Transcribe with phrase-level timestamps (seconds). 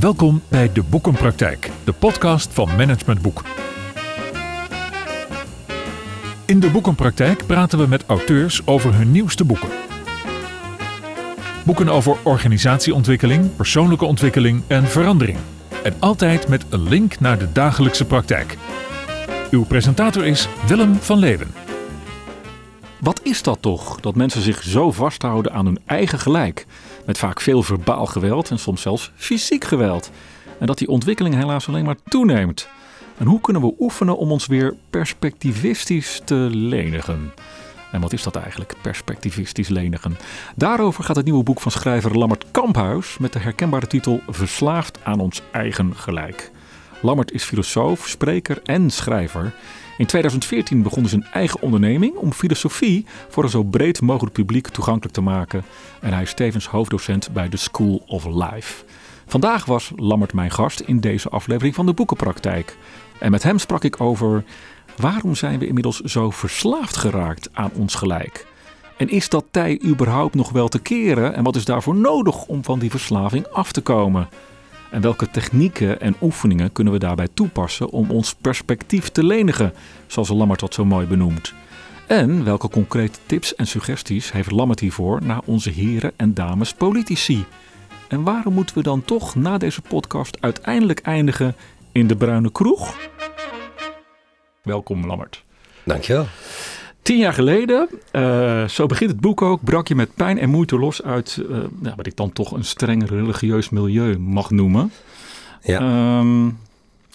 [0.00, 3.42] Welkom bij De Boekenpraktijk, de podcast van Management Boek.
[6.46, 9.68] In De Boekenpraktijk praten we met auteurs over hun nieuwste boeken.
[11.64, 15.38] Boeken over organisatieontwikkeling, persoonlijke ontwikkeling en verandering.
[15.82, 18.56] En altijd met een link naar de dagelijkse praktijk.
[19.50, 21.50] Uw presentator is Willem van Leeuwen.
[23.00, 26.66] Wat is dat toch, dat mensen zich zo vasthouden aan hun eigen gelijk?
[27.08, 30.10] Met vaak veel verbaal geweld en soms zelfs fysiek geweld.
[30.58, 32.68] En dat die ontwikkeling helaas alleen maar toeneemt.
[33.16, 37.32] En hoe kunnen we oefenen om ons weer perspectivistisch te lenigen?
[37.92, 40.16] En wat is dat eigenlijk, perspectivistisch lenigen?
[40.56, 45.20] Daarover gaat het nieuwe boek van schrijver Lammert Kamphuis met de herkenbare titel Verslaafd aan
[45.20, 46.50] ons eigen gelijk.
[47.02, 49.54] Lammert is filosoof, spreker en schrijver.
[49.98, 54.68] In 2014 begon hij zijn eigen onderneming om filosofie voor een zo breed mogelijk publiek
[54.68, 55.64] toegankelijk te maken.
[56.00, 58.84] En hij is tevens hoofddocent bij de School of Life.
[59.26, 62.76] Vandaag was Lammert mijn gast in deze aflevering van de Boekenpraktijk.
[63.18, 64.44] En met hem sprak ik over
[64.96, 68.46] waarom zijn we inmiddels zo verslaafd geraakt aan ons gelijk?
[68.96, 71.34] En is dat tij überhaupt nog wel te keren?
[71.34, 74.28] En wat is daarvoor nodig om van die verslaving af te komen?
[74.90, 79.72] En welke technieken en oefeningen kunnen we daarbij toepassen om ons perspectief te lenigen,
[80.06, 81.54] zoals Lammert dat zo mooi benoemt?
[82.06, 87.44] En welke concrete tips en suggesties heeft Lammert hiervoor naar onze heren en dames politici?
[88.08, 91.56] En waarom moeten we dan toch na deze podcast uiteindelijk eindigen
[91.92, 92.96] in de bruine kroeg?
[94.62, 95.44] Welkom Lammert.
[95.84, 96.26] Dankjewel.
[97.08, 100.78] Tien jaar geleden, uh, zo begint het boek ook, brak je met pijn en moeite
[100.78, 104.92] los uit uh, ja, wat ik dan toch een streng religieus milieu mag noemen.
[105.62, 106.18] Ja.
[106.18, 106.58] Um,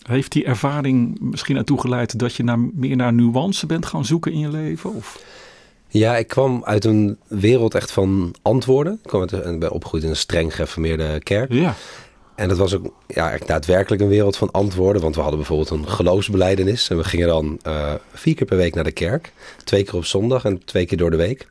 [0.04, 4.32] heeft die ervaring misschien ertoe geleid dat je naar, meer naar nuance bent gaan zoeken
[4.32, 4.94] in je leven?
[4.94, 5.24] Of?
[5.88, 8.94] Ja, ik kwam uit een wereld echt van antwoorden.
[8.94, 11.54] Ik kwam uit, en ben opgegroeid in een streng gereformeerde kerk.
[11.54, 11.76] Ja.
[12.36, 15.02] En dat was ook ja, daadwerkelijk een wereld van antwoorden.
[15.02, 16.90] Want we hadden bijvoorbeeld een geloofsbeleidenis.
[16.90, 19.34] En we gingen dan uh, vier keer per week naar de kerk.
[19.64, 21.48] Twee keer op zondag en twee keer door de week.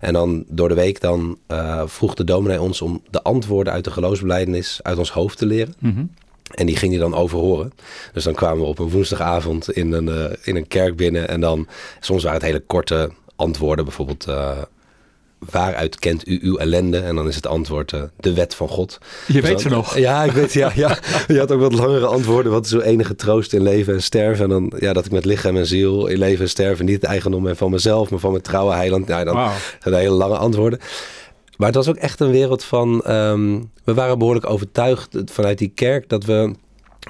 [0.00, 3.84] En dan door de week dan uh, vroeg de dominee ons om de antwoorden uit
[3.84, 5.74] de geloofsbeleidenis uit ons hoofd te leren.
[5.78, 6.10] Mm -hmm.
[6.54, 7.72] En die ging hij dan overhoren.
[8.12, 11.28] Dus dan kwamen we op een woensdagavond in een, uh, in een kerk binnen.
[11.28, 11.68] En dan,
[12.00, 13.84] soms waren het hele korte antwoorden.
[13.84, 14.58] Bijvoorbeeld, uh,
[15.50, 16.98] waaruit kent u uw ellende?
[16.98, 18.98] En dan is het antwoord uh, de wet van God.
[19.26, 19.98] Je dus weet dan, ze nog.
[19.98, 20.98] Ja, ik weet, ja, ja.
[21.28, 22.52] Je had ook wat langere antwoorden.
[22.52, 24.44] Wat is uw enige troost in leven en sterven?
[24.44, 27.04] En dan, ja, dat ik met lichaam en ziel in leven en sterven niet het
[27.04, 29.06] eigendom ben van mezelf, maar van mijn trouwe heiland.
[29.06, 29.50] Nou, dan wow.
[29.82, 30.78] zijn hele lange antwoorden.
[31.56, 35.72] Maar het was ook echt een wereld van, um, we waren behoorlijk overtuigd vanuit die
[35.74, 36.54] kerk dat we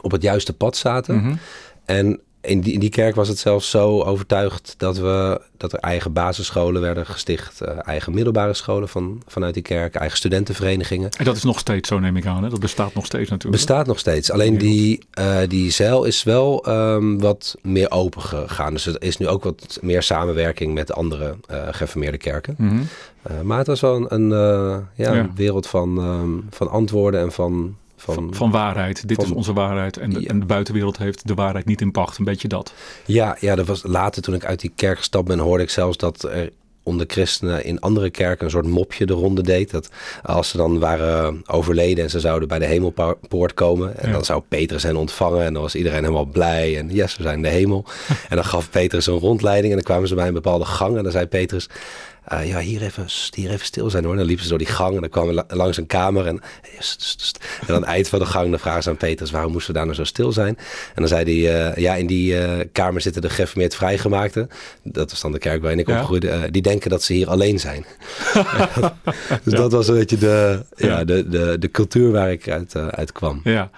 [0.00, 1.14] op het juiste pad zaten.
[1.14, 1.38] Mm -hmm.
[1.84, 5.78] En in die, in die kerk was het zelfs zo overtuigd dat, we, dat er
[5.78, 7.62] eigen basisscholen werden gesticht.
[7.62, 9.94] Uh, eigen middelbare scholen van, vanuit die kerk.
[9.94, 11.10] Eigen studentenverenigingen.
[11.10, 12.42] En dat is nog steeds zo neem ik aan.
[12.42, 12.50] Hè?
[12.50, 13.64] Dat bestaat nog steeds natuurlijk.
[13.64, 14.30] Bestaat nog steeds.
[14.30, 18.72] Alleen die, uh, die zeil is wel um, wat meer open gegaan.
[18.72, 22.54] Dus er is nu ook wat meer samenwerking met andere uh, gereformeerde kerken.
[22.58, 23.46] Mm -hmm.
[23.46, 25.30] maar het was wel een, een ja, ja.
[25.34, 27.76] wereld van, um, van antwoorden en van...
[27.96, 29.08] Van, van, waarheid.
[29.08, 29.96] Dit van, is onze waarheid.
[29.96, 30.28] En de, ja.
[30.28, 32.18] en de, buitenwereld heeft de waarheid niet in pacht.
[32.18, 32.72] Een beetje dat.
[33.04, 35.96] Ja, ja dat was later toen ik uit die kerk gestapt ben, hoorde ik zelfs
[35.96, 36.50] dat er
[36.84, 39.70] onder christenen in andere kerken een soort mopje de ronde deed.
[39.70, 39.88] Dat
[40.22, 43.96] als ze dan waren overleden en ze zouden bij de hemelpoort komen.
[43.96, 44.14] En ja.
[44.14, 45.44] dan zou Petrus hen ontvangen.
[45.44, 46.78] En dan was iedereen helemaal blij.
[46.78, 47.84] En yes, we zijn in de hemel.
[48.30, 49.68] en dan gaf Petrus een rondleiding.
[49.68, 50.96] En dan kwamen ze bij een bepaalde gang.
[50.96, 51.68] En dan zei Petrus...
[52.32, 54.16] Uh, ja, hier even, hier even stil zijn hoor.
[54.16, 56.26] Dan liepen ze door die gang en dan kwamen we langs een kamer.
[56.26, 56.40] En,
[57.60, 59.30] en aan het eind van de gang dan vragen ze aan Petrus...
[59.30, 60.56] waarom moesten we daar nou zo stil zijn?
[60.94, 64.48] En dan zei hij, uh, ja, in die uh, kamer zitten de gereformeerd vrijgemaakten.
[64.82, 66.00] Dat was dan de kerk waarin ik ja.
[66.00, 66.50] opgroeide.
[66.50, 67.84] die denken dat ze hier alleen zijn.
[69.44, 69.58] dus ja.
[69.58, 73.40] dat was een beetje de, ja, de, de, de cultuur waar ik uit, uit kwam.
[73.44, 73.70] Ja.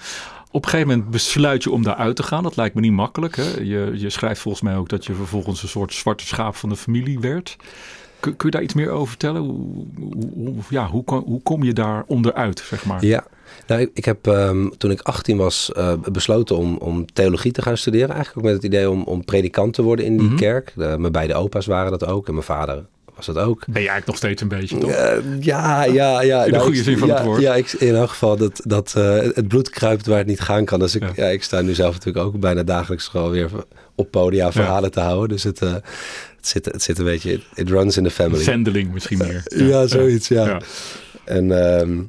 [0.51, 2.43] Op een gegeven moment besluit je om daaruit te gaan.
[2.43, 3.37] Dat lijkt me niet makkelijk.
[3.37, 3.57] Hè?
[3.61, 6.77] Je, je schrijft volgens mij ook dat je vervolgens een soort zwarte schaap van de
[6.77, 7.57] familie werd.
[8.27, 9.43] Kun, kun je daar iets meer over vertellen?
[9.43, 9.87] Hoe,
[10.35, 13.05] hoe, ja, hoe, kom, hoe kom je daar onderuit, zeg maar?
[13.05, 13.25] Ja,
[13.67, 17.63] nou, ik, ik heb um, toen ik 18 was uh, besloten om, om theologie te
[17.63, 18.09] gaan studeren.
[18.15, 20.37] Eigenlijk ook met het idee om, om predikant te worden in die Mhm.
[20.37, 20.73] kerk.
[20.77, 22.85] De, mijn beide opa's waren dat ook en mijn vader
[23.17, 23.59] was dat ook.
[23.59, 24.91] Ben je eigenlijk nog steeds een beetje, toch?
[24.91, 26.45] Uh, ja, ja, ja.
[26.45, 27.41] In de goede ik, zin van ja, het woord.
[27.41, 30.65] Ja, ik, in elk geval dat, dat uh, het bloed kruipt waar het niet gaan
[30.65, 30.79] kan.
[30.79, 31.13] Dus ik, ja.
[31.17, 31.27] ja.
[31.27, 33.51] ik sta nu zelf natuurlijk ook bijna dagelijks gewoon weer
[33.95, 34.89] op podia verhalen ja.
[34.89, 35.29] te houden.
[35.29, 35.85] Dus het, uh, het,
[36.41, 38.43] zit, het zit een beetje, it runs in the family.
[38.43, 39.43] Zendeling misschien meer.
[39.45, 40.61] Ja, zoiets, ja.
[41.25, 42.09] En, um,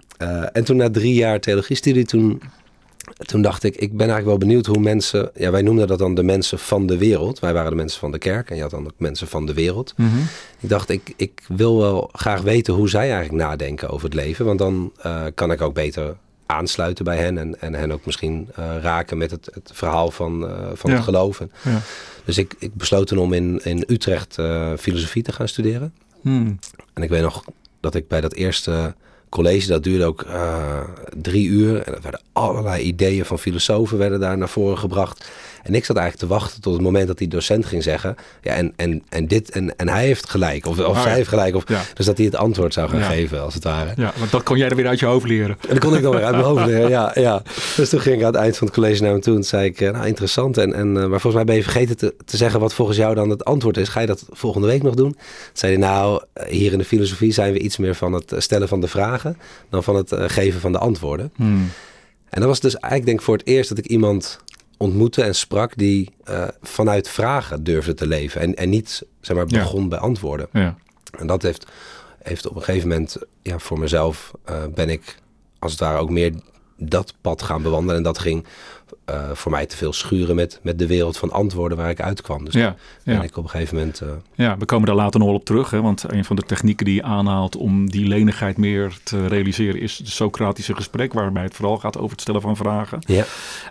[0.51, 2.41] en toen na drie jaar theologiestudie, toen
[3.15, 6.15] toen dacht ik, ik ben eigenlijk wel benieuwd hoe mensen, ja wij noemden dat dan
[6.15, 7.39] de mensen van de wereld.
[7.39, 9.53] Wij waren de mensen van de kerk en je had dan ook mensen van de
[9.53, 9.93] wereld.
[9.97, 10.27] Mm-hmm.
[10.59, 14.45] Ik dacht, ik, ik wil wel graag weten hoe zij eigenlijk nadenken over het leven.
[14.45, 16.15] Want dan uh, kan ik ook beter
[16.45, 20.47] aansluiten bij hen en, en hen ook misschien eh, raken met het, het verhaal van,
[20.47, 20.95] eh, van Ja.
[20.95, 21.51] het geloven.
[21.63, 21.81] Ja.
[22.25, 25.93] Dus ik, ik besloot toen om in, in Utrecht eh, filosofie te gaan studeren.
[26.21, 26.59] Hmm.
[26.93, 27.43] En ik weet nog
[27.79, 28.95] dat ik bij dat eerste
[29.43, 30.79] college, dat duurde ook eh,
[31.21, 31.81] drie uur.
[31.81, 35.29] En er werden allerlei ideeën van filosofen werden daar naar voren gebracht.
[35.63, 38.15] En ik zat eigenlijk te wachten tot het moment dat die docent ging zeggen...
[38.41, 40.65] Ja, en, en, en dit, en, en hij heeft gelijk.
[40.65, 41.55] Of, of Ah, zij heeft gelijk.
[41.55, 41.81] Of, Ja.
[41.93, 43.09] Dus dat hij het antwoord zou gaan Ja.
[43.09, 43.91] geven, als het ware.
[43.95, 45.57] Ja, want dat kon jij er weer uit je hoofd leren.
[45.67, 47.41] En dat kon ik dan weer uit mijn hoofd leren, ja, ja.
[47.75, 49.49] Dus toen ging ik aan het eind van het college naar hem toe en toen
[49.49, 50.57] zei ik, eh, nou interessant.
[50.57, 53.15] En, en, eh, maar volgens mij ben je vergeten te, te zeggen wat volgens jou
[53.15, 53.87] dan het antwoord is.
[53.89, 55.11] Ga je dat volgende week nog doen?
[55.11, 55.21] Toen
[55.53, 58.81] zei hij, nou, hier in de filosofie zijn we iets meer van het stellen van
[58.81, 59.26] de vragen
[59.69, 61.31] dan van het eh, geven van de antwoorden.
[61.35, 61.69] Hmm.
[62.29, 64.39] En dat was dus eigenlijk denk ik voor het eerst dat ik iemand
[64.77, 68.41] ontmoette en sprak die eh, vanuit vragen durfde te leven.
[68.41, 69.59] En, en niet, zeg maar, Ja.
[69.59, 70.47] begon bij antwoorden.
[70.51, 70.75] Ja.
[71.19, 71.65] En dat heeft,
[72.23, 75.17] heeft op een gegeven moment, ja, voor mezelf eh, ben ik
[75.59, 76.33] als het ware ook meer
[76.77, 77.95] dat pad gaan bewandelen.
[77.97, 78.45] En dat ging
[79.07, 82.45] eh, voor mij te veel schuren met, met de wereld van antwoorden waar ik uitkwam.
[82.45, 83.23] Dus Ja, ben ja.
[83.23, 84.01] ik op een gegeven moment...
[84.01, 85.69] eh, ja, we komen daar later nog wel op terug.
[85.69, 89.81] Hè, want een van de technieken die je aanhaalt om die lenigheid meer te realiseren...
[89.81, 92.99] is het Socratische gesprek, waarbij het vooral gaat over het stellen van vragen.
[93.05, 93.25] ja,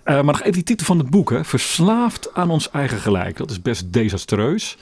[0.05, 1.31] Eh, maar nog even die titel van het boek.
[1.31, 1.45] Hè.
[1.45, 3.37] Verslaafd aan ons eigen gelijk.
[3.37, 4.77] Dat is best desastreus.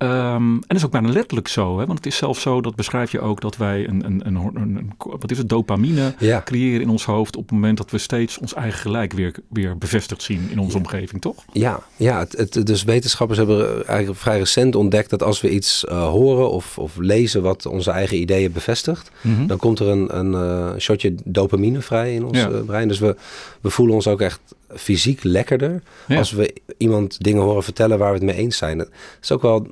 [0.00, 1.78] Ehm, en dat is ook bijna letterlijk zo.
[1.78, 1.86] Hè?
[1.86, 4.76] Want het is zelfs zo, dat beschrijf je ook, dat wij een, een, een, een,
[4.76, 6.42] een- wat is het, dopamine ja.
[6.44, 9.78] creëren in ons hoofd op het moment dat we steeds ons eigen gelijk weer, weer
[9.78, 11.44] bevestigd zien in onze omgeving, toch?
[11.52, 15.84] Ja, ja het, het, dus wetenschappers hebben eigenlijk vrij recent ontdekt dat als we iets
[15.84, 19.10] eh, horen of, of lezen wat onze eigen ideeën bevestigt,
[19.46, 22.50] dan komt er een, een eh, shotje dopamine vrij in ons Ja.
[22.50, 22.88] eh, brein.
[22.88, 23.16] Dus we,
[23.60, 24.40] we voelen ons ook echt
[24.76, 28.78] fysiek lekkerder als we iemand dingen horen vertellen waar we het mee eens zijn.
[28.78, 28.88] Het
[29.22, 29.66] is ook wel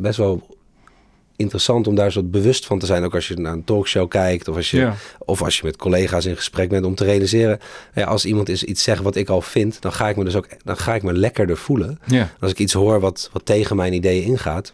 [0.00, 0.58] best wel
[1.36, 3.04] interessant om daar zo bewust van te zijn.
[3.04, 4.94] Ook als je naar een talkshow kijkt of als je, Ja.
[5.18, 6.84] of als je met collega's in gesprek bent.
[6.84, 7.58] Om te realiseren,
[7.94, 10.36] ja, als iemand is iets zegt wat ik al vind, dan ga ik me dus
[10.36, 11.98] ook dan ga ik me lekkerder voelen.
[12.06, 12.30] ja.
[12.40, 14.72] Als ik iets hoor wat, wat tegen mijn ideeën ingaat.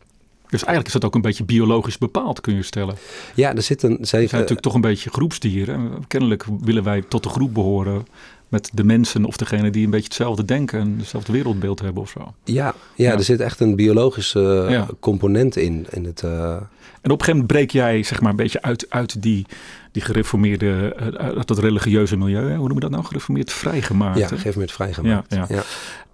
[0.48, 2.94] Dus eigenlijk is dat ook een beetje biologisch bepaald, kun je stellen.
[2.94, 3.00] We
[3.34, 5.74] Ja, er zit een zijn natuurlijk toch een beetje groepsdieren.
[5.74, 8.06] En Kennelijk willen wij tot de groep behoren
[8.48, 12.10] met de mensen of degene die een beetje hetzelfde denken en hetzelfde wereldbeeld hebben of
[12.10, 12.34] zo.
[12.44, 13.12] Ja, ja, Ja.
[13.12, 14.86] er zit echt een biologische eh, Ja.
[15.00, 15.86] component in.
[15.90, 16.56] in het, eh,
[17.00, 19.46] En op een gegeven moment breek jij zeg maar een beetje uit, uit die,
[19.92, 21.06] die gereformeerde, eh,
[21.36, 22.40] uit dat religieuze milieu.
[22.42, 22.48] Hè?
[22.48, 23.04] Hoe noemen we dat nou?
[23.04, 24.18] Gereformeerd vrijgemaakt.
[24.18, 24.28] ja,
[24.66, 25.34] vrijgemaakt.
[25.34, 25.62] Ja, ja.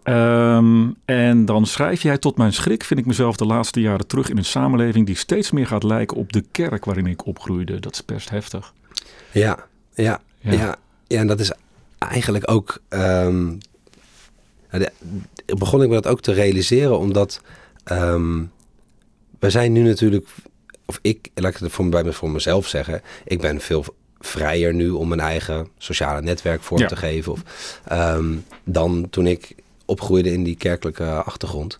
[0.02, 4.28] Ehm, en dan schrijf jij tot mijn schrik, vind ik mezelf de laatste jaren terug
[4.30, 7.80] in een samenleving die steeds meer gaat lijken op de kerk waarin ik opgroeide.
[7.80, 8.72] Dat is best heftig.
[9.30, 9.58] Ja,
[9.94, 10.20] Ja.
[10.40, 10.76] ja.
[11.06, 11.52] ja, en dat is
[12.10, 12.78] eigenlijk ook.
[12.88, 13.52] ehm,
[14.70, 14.92] de-
[15.58, 17.40] begon ik me dat ook te realiseren, omdat
[17.84, 18.42] ehm,
[19.38, 20.26] we zijn nu natuurlijk,
[20.86, 23.84] of ik, laat ik het voor, bij voor mezelf zeggen, ik ben veel
[24.18, 26.86] vrijer nu om mijn eigen sociale netwerk vorm Ja.
[26.86, 27.32] te geven.
[27.32, 27.42] Of,
[27.84, 28.34] ehm,
[28.64, 29.54] dan toen ik
[29.84, 31.76] opgroeide in die kerkelijke achtergrond.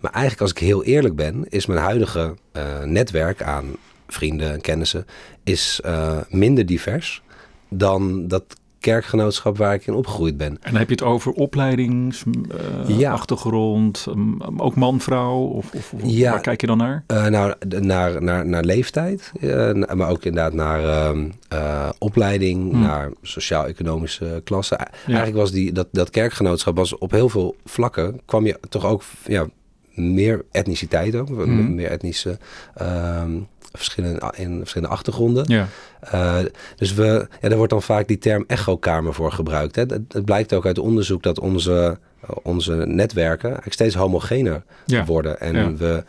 [0.00, 3.76] Maar eigenlijk, als ik heel eerlijk ben, is mijn huidige eh, netwerk aan
[4.08, 5.06] vrienden en kennissen
[5.44, 7.22] is eh, minder divers
[7.68, 8.44] dan dat
[8.82, 10.48] kerkgenootschap waar ik in opgegroeid ben.
[10.48, 13.12] En dan heb je het over opleidingsachtergrond, Ja.
[13.12, 15.38] achtergrond, um, ook man, vrouw?
[15.38, 16.30] Of, of, of Ja.
[16.30, 17.04] waar kijk je dan naar?
[17.06, 22.80] Eh, nou, naar, naar, naar leeftijd, eh, maar ook inderdaad naar ehm, eh, opleiding, Hmm.
[22.80, 24.74] naar sociaal-economische klasse.
[25.06, 29.02] Eigenlijk was die, dat, dat kerkgenootschap was op heel veel vlakken, kwam je toch ook
[29.26, 29.46] ja,
[29.94, 31.74] meer etniciteit ook, Hmm.
[31.74, 32.38] meer etnische
[32.74, 33.30] ehm,
[33.72, 35.44] verschillen in verschillende achtergronden.
[35.48, 35.68] Ja,
[36.00, 36.38] Eh,
[36.76, 39.76] dus we, ja, daar wordt dan vaak die term echokamer voor gebruikt.
[39.76, 39.82] Hè.
[39.82, 41.98] Het, het blijkt ook uit onderzoek dat onze,
[42.42, 45.04] onze netwerken eigenlijk steeds homogener ja.
[45.04, 45.40] worden.
[45.40, 45.74] En Ja.
[45.74, 46.02] we, eh,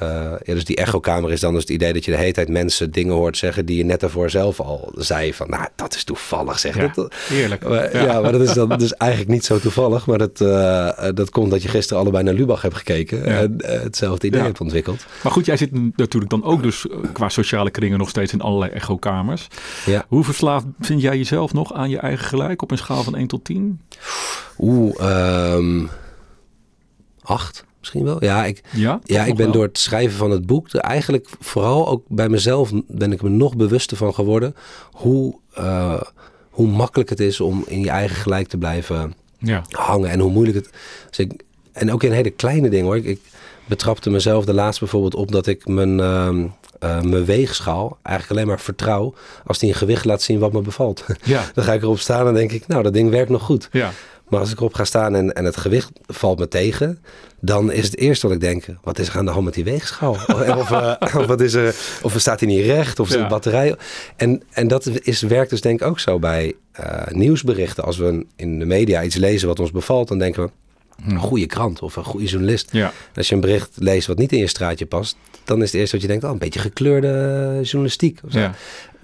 [0.00, 2.90] ja, dus die echokamer is dan dus het idee dat je de hele tijd mensen
[2.90, 6.58] dingen hoort zeggen die je net daarvoor zelf al zei van, nou, dat is toevallig
[6.58, 6.76] zeg.
[6.76, 7.68] Ja, Dat, heerlijk.
[7.68, 8.20] maar, ja.
[8.20, 10.06] maar dat is dan dus eigenlijk niet zo toevallig.
[10.06, 13.60] Maar dat, eh, eh, dat komt dat je gisteren allebei naar Lubach hebt gekeken en
[13.60, 15.06] eh, hetzelfde idee hebt ontwikkeld.
[15.22, 18.40] Maar goed, jij zit natuurlijk dan ook dus eh, qua sociale kringen nog steeds in
[18.40, 19.48] allerlei echokamers.
[19.86, 20.04] Ja.
[20.08, 23.26] Hoe verslaafd vind jij jezelf nog aan je eigen gelijk op een schaal van 1
[23.26, 23.80] tot 10?
[24.58, 25.86] Oeh, ehm,
[27.22, 28.24] acht misschien wel.
[28.24, 29.54] Ja, ik, Ja, Ja, ik ben wel?
[29.54, 33.56] door het schrijven van het boek eigenlijk vooral ook bij mezelf ben ik me nog
[33.56, 34.54] bewuster van geworden
[34.90, 36.00] hoe, eh,
[36.50, 40.30] hoe makkelijk het is om in je eigen gelijk te blijven Ja, hangen en hoe
[40.30, 40.70] moeilijk het
[41.08, 42.96] dus ik, En ook in hele kleine dingen hoor.
[42.96, 43.20] Ik, ik
[43.66, 46.46] betrapte mezelf de laatst bijvoorbeeld op dat ik mijn, ehm,
[46.78, 49.14] eh, mijn weegschaal eigenlijk alleen maar vertrouw
[49.46, 51.04] als die een gewicht laat zien wat me bevalt.
[51.22, 53.68] ja, Dan ga ik erop staan en denk ik, nou dat ding werkt nog goed.
[53.72, 53.90] ja.
[54.30, 57.02] Maar als ik erop ga staan en, en het gewicht valt me tegen,
[57.40, 59.64] dan is het eerste wat ik denk, wat is er aan de hand met die
[59.64, 60.12] weegschaal?
[60.58, 62.98] of, uh, of, wat is er, of staat hij niet recht?
[62.98, 63.22] Of is ja.
[63.22, 63.76] de batterij?
[64.16, 67.84] En, en dat is, werkt dus denk ik ook zo bij uh, nieuwsberichten.
[67.84, 70.50] Als we in de media iets lezen wat ons bevalt, dan denken we,
[71.06, 72.68] een goede krant of een goede journalist.
[72.72, 72.92] Ja.
[73.14, 75.96] Als je een bericht leest wat niet in je straatje past, dan is het eerste
[75.96, 77.08] wat je denkt, oh, een beetje gekleurde
[77.62, 78.20] journalistiek.
[78.24, 78.38] Of zo.
[78.38, 78.54] Ja.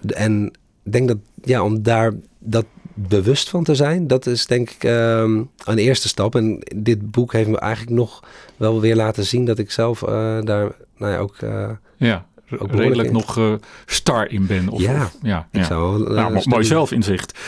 [0.06, 0.47] En
[0.85, 2.64] ik denk dat, ja, om daar dat
[2.96, 6.34] bewust van te zijn, dat is denk ik um, een eerste stap.
[6.34, 8.24] En dit boek heeft me eigenlijk nog
[8.56, 10.08] wel weer laten zien dat ik zelf uh,
[10.42, 11.36] daar nou ja, ook...
[11.40, 12.26] Uh, ja.
[12.58, 13.54] Ook redelijk nog uh,
[13.86, 14.68] star in ben.
[14.68, 15.66] Of, ja, of, ja, ik ja.
[15.66, 17.38] zou nou, mo mooi zelfinzicht.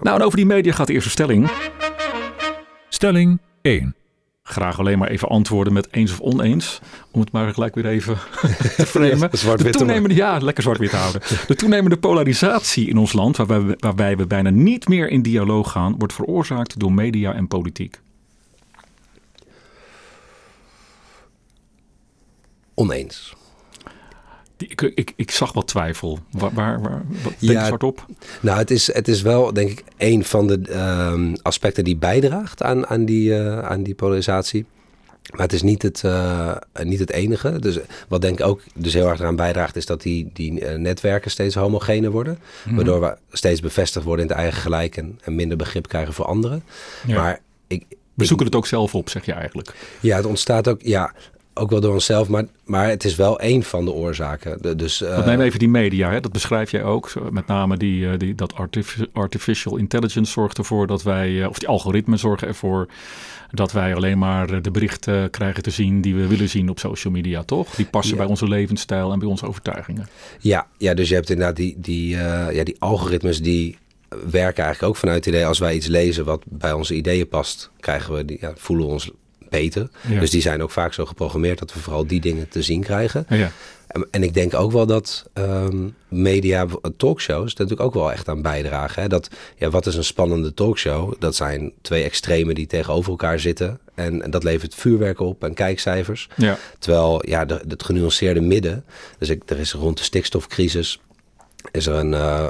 [0.00, 1.50] Nou, en over die media gaat de eerste stelling.
[2.88, 3.94] Stelling 1.
[4.48, 6.80] Graag alleen maar even antwoorden met eens of oneens.
[7.10, 8.18] Om het maar gelijk weer even
[8.76, 9.28] te framen.
[9.38, 11.22] zwart-wit de toenemende, ja, lekker zwart-wit houden.
[11.46, 15.70] De toenemende polarisatie in ons land, waarbij we, waarbij we bijna niet meer in dialoog
[15.70, 18.00] gaan, wordt veroorzaakt door media en politiek.
[22.74, 23.36] Oneens.
[24.58, 26.18] Ik, ik, ik zag wat twijfel.
[26.30, 28.06] Waar, waar, waar wat, denk Ja, je hardop?
[28.40, 32.62] Nou, het is, het is wel, denk ik, een van de ehm, aspecten die bijdraagt
[32.62, 34.66] aan, aan, die, eh, aan die polarisatie.
[35.32, 37.58] Maar het is niet het, eh, niet het enige.
[37.58, 40.78] Dus wat denk ik ook dus heel erg eraan bijdraagt, is dat die, die eh,
[40.78, 42.38] netwerken steeds homogener worden.
[42.64, 42.74] Mhm.
[42.74, 46.24] Waardoor we steeds bevestigd worden in het eigen gelijk en, en minder begrip krijgen voor
[46.24, 46.62] anderen.
[47.06, 47.20] Ja.
[47.20, 47.84] Maar ik,
[48.14, 49.74] We zoeken het ook zelf op, zeg je eigenlijk.
[50.00, 51.12] ja, het ontstaat ook, ja,
[51.58, 54.76] ook wel door onszelf, maar, maar het is wel één van de oorzaken.
[54.76, 56.20] Dus, Want neem even die media, hè?
[56.20, 57.12] dat beschrijf jij ook.
[57.30, 61.58] Met name die, eh, die, dat artif- artificial intelligence zorgt ervoor dat wij, eh, of
[61.58, 62.88] die algoritmen zorgen ervoor
[63.50, 67.12] dat wij alleen maar de berichten krijgen te zien die we willen zien op social
[67.12, 67.74] media, toch?
[67.74, 68.20] Die passen Ja.
[68.20, 70.08] bij onze levensstijl en bij onze overtuigingen.
[70.40, 73.76] Ja, ja, dus je hebt inderdaad die, die, ja, die algoritmes die
[74.30, 77.70] werken eigenlijk ook vanuit het idee als wij iets lezen wat bij onze ideeën past,
[77.80, 79.10] krijgen we die, ja, voelen we ons
[79.50, 79.88] beter.
[80.08, 80.20] Ja.
[80.20, 83.26] Dus die zijn ook vaak zo geprogrammeerd dat we vooral die dingen te zien krijgen.
[83.28, 83.50] Ja,
[83.86, 88.28] En, en ik denk ook wel dat ehm, media, talkshows, daar natuurlijk ook wel echt
[88.28, 89.02] aan bijdragen.
[89.02, 89.08] Hè?
[89.08, 91.14] Dat, ja, wat is een spannende talkshow?
[91.18, 93.78] Dat zijn twee extremen die tegenover elkaar zitten.
[93.94, 96.28] En, en dat levert vuurwerk op en kijkcijfers.
[96.36, 96.58] ja.
[96.78, 98.84] Terwijl ja, de, het genuanceerde midden,
[99.18, 101.00] dus ik, er is rond de stikstofcrisis,
[101.70, 102.46] is er een, eh,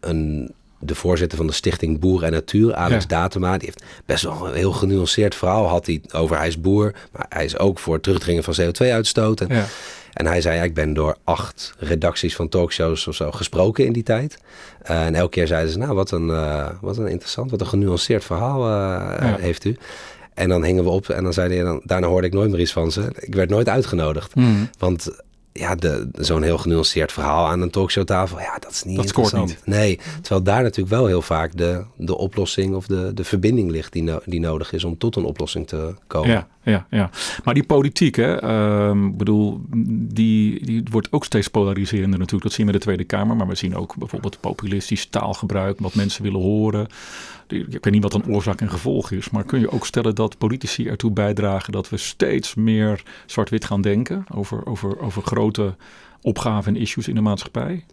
[0.00, 3.08] een de voorzitter van de stichting Boer en Natuur, Alex Ja.
[3.08, 5.66] Datema, die heeft best wel een heel genuanceerd verhaal.
[5.66, 9.40] Had hij over hij is boer, maar hij is ook voor het terugdringen van CO2-uitstoot.
[9.40, 9.64] En, ja.
[10.12, 13.92] en hij zei, ja, ik ben door acht redacties van talkshows of zo gesproken in
[13.92, 14.38] die tijd.
[14.82, 17.66] Eh, en elke keer zeiden ze, nou, wat een, eh, wat een interessant, wat een
[17.66, 19.76] genuanceerd verhaal eh, heeft u.
[20.34, 22.60] En dan hingen we op en dan zei hij, dan, daarna hoorde ik nooit meer
[22.60, 23.12] iets van ze.
[23.14, 24.32] Ik werd nooit uitgenodigd.
[24.32, 24.70] Hmm.
[24.78, 25.10] Want
[25.58, 29.32] ja, de- zo'n heel genuanceerd verhaal aan een talkshowtafel, ja, dat is niet Dat scoort
[29.32, 29.66] interessant.
[29.66, 33.92] Nee, terwijl daar natuurlijk wel heel vaak de, de oplossing of de, de verbinding ligt
[33.92, 36.30] die, no- die nodig is om tot een oplossing te komen.
[36.30, 37.10] Ja, ja, ja.
[37.44, 39.60] Maar die politiek, hè, ehm, ik bedoel,
[40.08, 42.42] die, die wordt ook steeds polariserender natuurlijk.
[42.42, 45.94] Dat zien we in de Tweede Kamer, maar we zien ook bijvoorbeeld populistisch taalgebruik, wat
[45.94, 46.86] mensen willen horen.
[47.52, 50.38] Ik weet niet wat een oorzaak en gevolg is, maar kun je ook stellen dat
[50.38, 55.76] politici ertoe bijdragen dat we steeds meer zwart-wit gaan denken over, over, over grote
[56.22, 57.84] opgaven en issues in de maatschappij?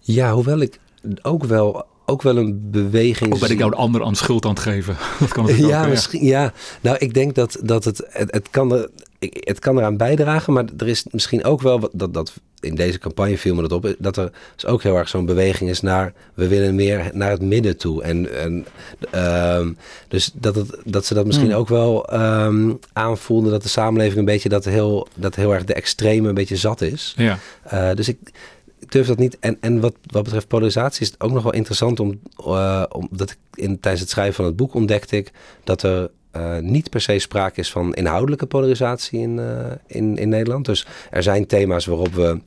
[0.00, 0.78] Ja, hoewel ik
[1.22, 4.50] ook wel, ook wel een beweging Of ben ik jou de ander aan schuld aan
[4.50, 4.96] het geven?
[5.20, 6.24] Dat kan natuurlijk ja, ook, misschien.
[6.24, 8.90] Ja, nou, ik denk dat, dat het, het, het, kan er,
[9.24, 12.98] ik- het kan eraan bijdragen, maar er is misschien ook wel dat, dat in deze
[12.98, 16.12] campagne viel me dat op, dat er dus ook heel erg zo'n beweging is naar
[16.34, 18.02] we willen meer naar het midden toe.
[18.02, 18.66] En, en
[19.10, 19.72] ehm,
[20.08, 21.58] dus dat, het, dat ze dat misschien Hmm.
[21.58, 25.74] ook wel ehm, aanvoelden dat de samenleving een beetje dat heel, dat heel erg de
[25.74, 27.14] extreme een beetje zat is.
[27.16, 28.18] Ja, Eh, dus ik,
[28.78, 29.36] ik durf dat niet.
[29.40, 33.30] En, en wat, wat betreft polarisatie is het ook nog wel interessant om, eh, omdat
[33.30, 35.30] ik in, tijdens het schrijven van het boek ontdekte ik
[35.64, 40.28] dat er eh, niet per se sprake is van inhoudelijke polarisatie in, eh, in, in
[40.28, 40.64] Nederland.
[40.66, 42.40] Dus er zijn thema's waarop we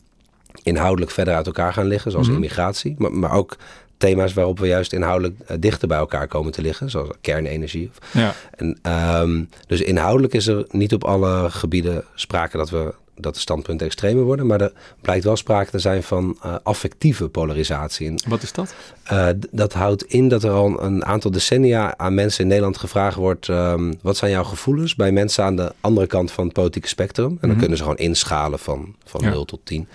[0.63, 2.36] inhoudelijk verder uit elkaar gaan liggen, zoals Mhm.
[2.36, 3.58] immigratie, maar, maar ook
[3.98, 7.91] thema's waarop we juist inhoudelijk eh, dichter bij elkaar komen te liggen, zoals kernenergie.
[8.13, 8.34] ja.
[8.56, 13.40] En, ehm, dus inhoudelijk is er niet op alle gebieden sprake dat we dat de
[13.40, 14.72] standpunten extremer worden, maar er
[15.02, 18.08] blijkt wel sprake te zijn van eh, affectieve polarisatie.
[18.08, 18.74] En, Wat is dat?
[19.04, 23.16] eh, dat houdt in dat er al een aantal decennia aan mensen in Nederland gevraagd
[23.16, 26.88] wordt: ehm, wat zijn jouw gevoelens bij mensen aan de andere kant van het politieke
[26.88, 27.30] spectrum?
[27.32, 27.60] En dan Mhm.
[27.60, 29.30] kunnen ze gewoon inschalen van, van Ja.
[29.30, 29.88] 0 tot 10.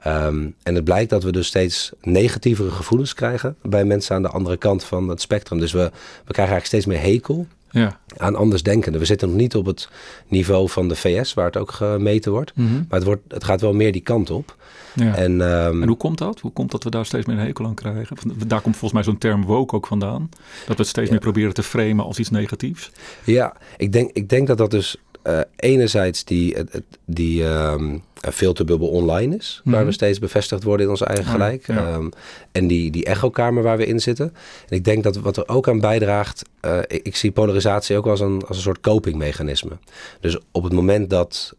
[0.00, 4.28] Ehm, en het blijkt dat we dus steeds negatievere gevoelens krijgen bij mensen aan de
[4.28, 5.58] andere kant van het spectrum.
[5.60, 5.78] Dus we,
[6.24, 7.98] we krijgen eigenlijk steeds meer hekel Ja.
[8.16, 9.00] aan andersdenkenden.
[9.00, 9.88] We zitten nog niet op het
[10.28, 12.52] niveau van de VS, waar het ook gemeten wordt.
[12.56, 12.74] Mhm.
[12.74, 14.56] Maar het, wordt, het gaat wel meer die kant op.
[14.94, 15.14] ja.
[15.14, 16.40] En, En, ehm, hoe komt dat?
[16.40, 18.16] Hoe komt dat we daar steeds meer een hekel aan krijgen?
[18.46, 20.28] Daar komt volgens mij zo'n term woke ook vandaan.
[20.66, 21.12] Dat we het steeds Ja.
[21.12, 22.90] meer proberen te framen als iets negatiefs.
[23.24, 24.96] Ja, ik denk, ik denk dat dat dus
[25.26, 26.56] eh, enerzijds die,
[27.04, 27.98] die ehm,
[28.32, 29.84] filterbubbel online is, waar Mhm.
[29.86, 31.66] we steeds bevestigd worden in ons eigen gelijk.
[31.66, 31.76] ja.
[31.76, 32.08] Ehm,
[32.52, 34.34] en die, die echokamer waar we in zitten.
[34.68, 38.06] En ik denk dat wat er ook aan bijdraagt, eh, ik, ik zie polarisatie ook
[38.06, 39.78] als een, als een soort copingmechanisme.
[40.20, 41.54] Dus op het moment dat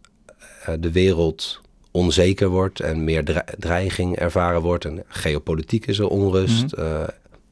[0.66, 6.08] eh, de wereld onzeker wordt en meer dre- dreiging ervaren wordt en geopolitiek is er
[6.08, 6.82] onrust, Mhm.
[6.86, 7.04] eh,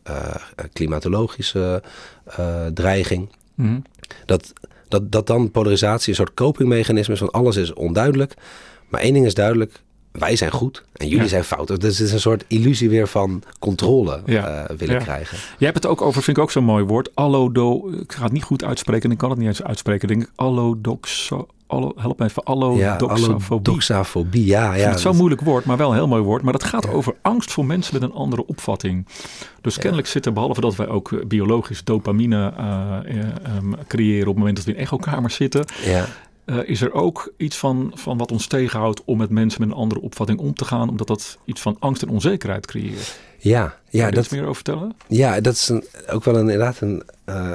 [0.03, 0.35] eh,
[0.73, 1.83] klimatologische
[2.25, 3.79] eh, dreiging Mhm.
[4.25, 4.53] dat,
[4.95, 8.33] dat, dat dan polarisatie een soort copingmechanisme is van alles is onduidelijk.
[8.89, 9.83] Maar één ding is duidelijk,
[10.17, 11.29] wij zijn goed en jullie Ja.
[11.29, 11.67] zijn fout.
[11.67, 14.47] Dus het is een soort illusie weer van controle Ja.
[14.67, 15.01] eh, willen Ja.
[15.01, 15.37] krijgen.
[15.37, 17.89] Jij hebt het ook over, vind ik ook zo'n mooi woord, allodo.
[17.91, 20.07] Ik ga het niet goed uitspreken en ik kan het niet eens uitspreken.
[20.07, 21.47] Denk ik, allodoxo.
[21.67, 23.61] Allo, help me even, allodoxafobie.
[23.73, 24.73] doxafobie, ja.
[24.73, 26.41] Ja het zo'n dus- moeilijk woord, maar wel een heel mooi woord.
[26.41, 29.05] Maar dat gaat over angst voor mensen met een andere opvatting.
[29.61, 32.65] Dus kennelijk zit er, behalve dat wij ook eh, biologisch dopamine eh,
[33.19, 36.05] ehm, creëren op het moment dat we in echokamers zitten, ja.
[36.45, 39.75] Eh, is er ook iets van, van wat ons tegenhoudt om met mensen met een
[39.75, 43.19] andere opvatting om te gaan, omdat dat iets van angst en onzekerheid creëert.
[43.37, 44.95] Ja, Kun ja, dat, meer over vertellen?
[45.07, 47.51] ja, dat is een, ook wel een, inderdaad een eh,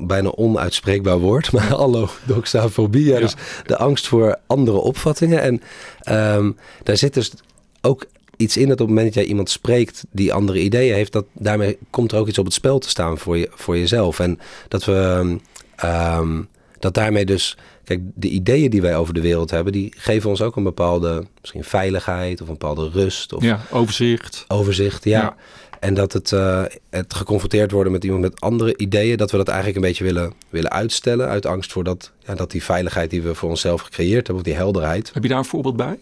[0.00, 1.52] bijna onuitspreekbaar woord.
[1.52, 3.20] Maar allodoxafobie, ja, Ja.
[3.20, 3.34] dus
[3.66, 5.40] de angst voor andere opvattingen.
[5.42, 5.62] En
[6.00, 6.50] ehm,
[6.82, 7.32] daar zit dus
[7.80, 11.12] ook iets in dat op het moment dat jij iemand spreekt die andere ideeën heeft,
[11.12, 14.18] dat daarmee komt er ook iets op het spel te staan voor, je, voor jezelf.
[14.20, 15.36] En dat we
[15.76, 16.42] ehm,
[16.78, 20.42] dat daarmee dus, kijk, de ideeën die wij over de wereld hebben, die geven ons
[20.42, 24.44] ook een bepaalde misschien veiligheid of een bepaalde rust of Ja, overzicht.
[24.48, 25.04] overzicht.
[25.04, 25.20] Ja.
[25.20, 25.36] Ja.
[25.80, 29.48] En dat het, eh, het geconfronteerd worden met iemand met andere ideeën, dat we dat
[29.48, 31.28] eigenlijk een beetje willen, willen uitstellen.
[31.28, 34.42] Uit angst voor dat, ja, dat die veiligheid die we voor onszelf gecreëerd hebben, of
[34.42, 35.10] die helderheid.
[35.14, 35.98] Heb je daar een voorbeeld bij?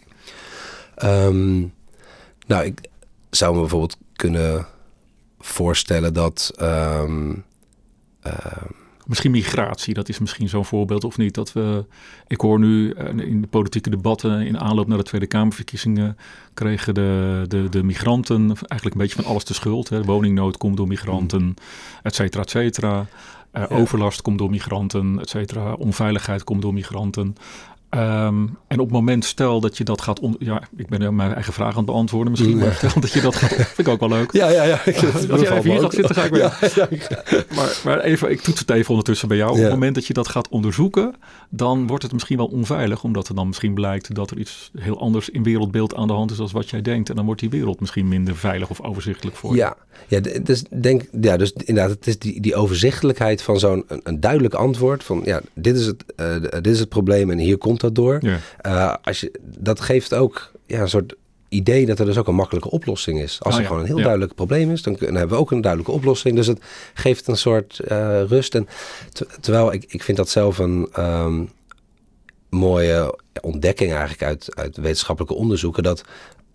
[0.94, 1.58] Ehm,
[2.46, 2.78] nou, ik
[3.30, 4.66] zou me bijvoorbeeld kunnen
[5.38, 6.50] voorstellen dat.
[6.56, 7.32] ehm,
[8.22, 8.70] ehm,
[9.06, 11.34] Misschien migratie, dat is misschien zo'n voorbeeld of niet.
[11.34, 11.84] Dat we,
[12.26, 16.16] ik hoor nu eh, in de politieke debatten in aanloop naar de Tweede Kamerverkiezingen
[16.54, 19.88] kregen de, de, de migranten eigenlijk een beetje van alles de schuld.
[19.88, 20.04] Hè.
[20.04, 21.54] Woningnood komt door migranten,
[22.02, 23.06] et cetera, et cetera.
[23.50, 23.76] Eh, Ja.
[23.76, 25.72] Overlast komt door migranten, et cetera.
[25.72, 27.36] Onveiligheid komt door migranten.
[27.92, 30.20] Ehm, en op het moment, stel dat je dat gaat...
[30.20, 32.58] On ja, ik ben mijn eigen vraag aan het beantwoorden misschien.
[32.58, 32.64] Ja.
[32.64, 33.52] Maar stel dat je dat gaat...
[33.74, 34.32] vind ik ook wel leuk.
[34.32, 34.84] ja, ja, ja.
[34.84, 36.58] Ik, Als jij even hier gaat zitten, ga ik weer.
[36.74, 37.44] Ja, ja.
[37.54, 39.50] Maar, maar even, ik toets het even ondertussen bij jou.
[39.50, 41.14] Op het moment dat je dat gaat onderzoeken,
[41.50, 43.04] dan wordt het misschien wel onveilig.
[43.04, 46.30] Omdat er dan misschien blijkt dat er iets heel anders in wereldbeeld aan de hand
[46.30, 47.10] is dan wat jij denkt.
[47.10, 49.56] En dan wordt die wereld misschien minder veilig of overzichtelijk voor je.
[49.56, 49.76] Ja,
[50.08, 54.20] ja, dus denk, ja, dus inderdaad, het is die, die overzichtelijkheid van zo'n een, een
[54.20, 57.81] duidelijk antwoord van ja, dit is het, eh, dit is het probleem en hier komt
[57.82, 58.18] dat door.
[58.20, 58.38] Ja.
[58.60, 61.14] Eh, als je, dat geeft ook ja, een soort
[61.48, 63.38] idee dat er dus ook een makkelijke oplossing is.
[63.40, 64.02] Als Oh er ja, gewoon een heel ja.
[64.02, 66.36] duidelijk probleem is, dan, hebben we ook een duidelijke oplossing.
[66.36, 66.62] Dus het
[66.94, 68.54] geeft een soort eh, rust.
[68.54, 68.68] En
[69.12, 71.44] te- terwijl ik, ik vind dat zelf een ehm,
[72.50, 75.82] mooie ontdekking eigenlijk uit, uit wetenschappelijke onderzoeken.
[75.82, 76.00] Dat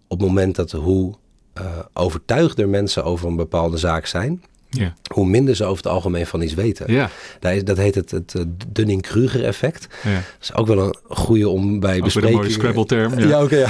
[0.07, 1.13] op het moment dat hoe
[1.53, 4.93] eh, overtuigder mensen over een bepaalde zaak zijn, Ja.
[5.13, 6.93] hoe minder ze over het algemeen van iets weten.
[6.93, 7.09] Ja.
[7.39, 9.87] Daar is, dat heet het, het eh, Dunning-Kruger effect.
[10.03, 10.13] ja.
[10.13, 12.37] Dat is ook wel een goede om bij Ook weer een besprekingen...
[12.41, 13.19] mooie Scrabble-term.
[13.19, 13.43] Ja, Ja.
[13.43, 13.65] oké.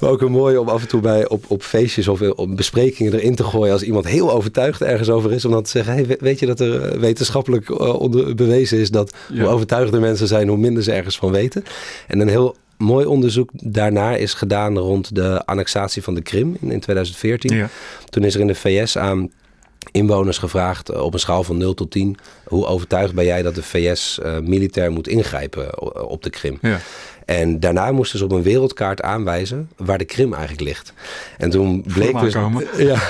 [0.00, 3.12] maar ook een mooie om af en toe bij op, op feestjes of op besprekingen
[3.14, 5.44] erin te gooien als iemand heel overtuigd ergens over is.
[5.44, 8.78] Om dan te zeggen, hey, we- weet je dat er eh, wetenschappelijk eh, onder, bewezen
[8.78, 11.64] is dat hoe overtuigder mensen zijn, hoe minder ze ergens van weten.
[12.06, 16.70] En een heel mooi onderzoek daarna is gedaan rond de annexatie van de Krim in,
[16.70, 17.56] in 2014.
[17.56, 17.68] Ja.
[18.10, 19.30] Toen is er in de VS aan
[19.92, 22.16] inwoners gevraagd eh, op een schaal van 0 tot 10.
[22.44, 26.58] Hoe overtuigd ben jij dat de VS eh, militair moet ingrijpen o- op de Krim?
[26.62, 26.80] Ja.
[27.24, 30.92] En daarna moesten ze op een wereldkaart aanwijzen waar de Krim eigenlijk ligt.
[31.38, 32.32] En toen bleek, dus,
[32.76, 33.02] ja,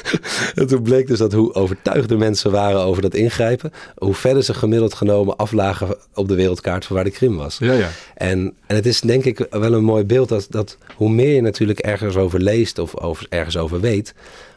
[0.54, 4.54] en toen bleek dus dat hoe overtuigde mensen waren over dat ingrijpen, hoe verder ze
[4.54, 7.58] gemiddeld genomen aflagen op de wereldkaart van waar de Krim was.
[7.58, 7.88] Ja, ja.
[8.14, 11.40] En, en het is denk ik wel een mooi beeld dat, dat hoe meer je
[11.40, 14.14] natuurlijk ergens over leest of over, ergens over weet,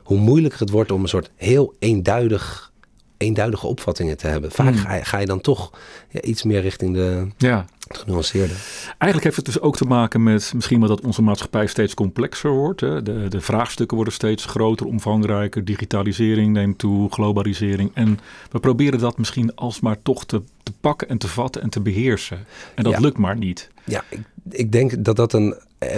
[0.09, 2.71] hoe moeilijker het wordt om een soort heel eenduidig,
[3.17, 4.51] eenduidige opvattingen te hebben.
[4.51, 4.77] Vaak Hmm.
[4.77, 5.71] ga, je, ga je dan toch
[6.09, 7.65] ja, iets meer richting de ja.
[7.89, 8.53] genuanceerde.
[8.87, 12.51] Eigenlijk heeft het dus ook te maken met misschien wel dat onze maatschappij steeds complexer
[12.51, 12.81] wordt.
[12.81, 13.01] Hè.
[13.03, 15.65] De, de vraagstukken worden steeds groter, omvangrijker.
[15.65, 17.91] Digitalisering neemt toe, globalisering.
[17.93, 18.19] En
[18.51, 22.45] we proberen dat misschien alsmaar toch te, te pakken en te vatten en te beheersen.
[22.75, 22.99] En dat Ja.
[22.99, 23.69] lukt maar niet.
[23.83, 24.19] Ja, ik,
[24.49, 25.55] ik denk dat dat een,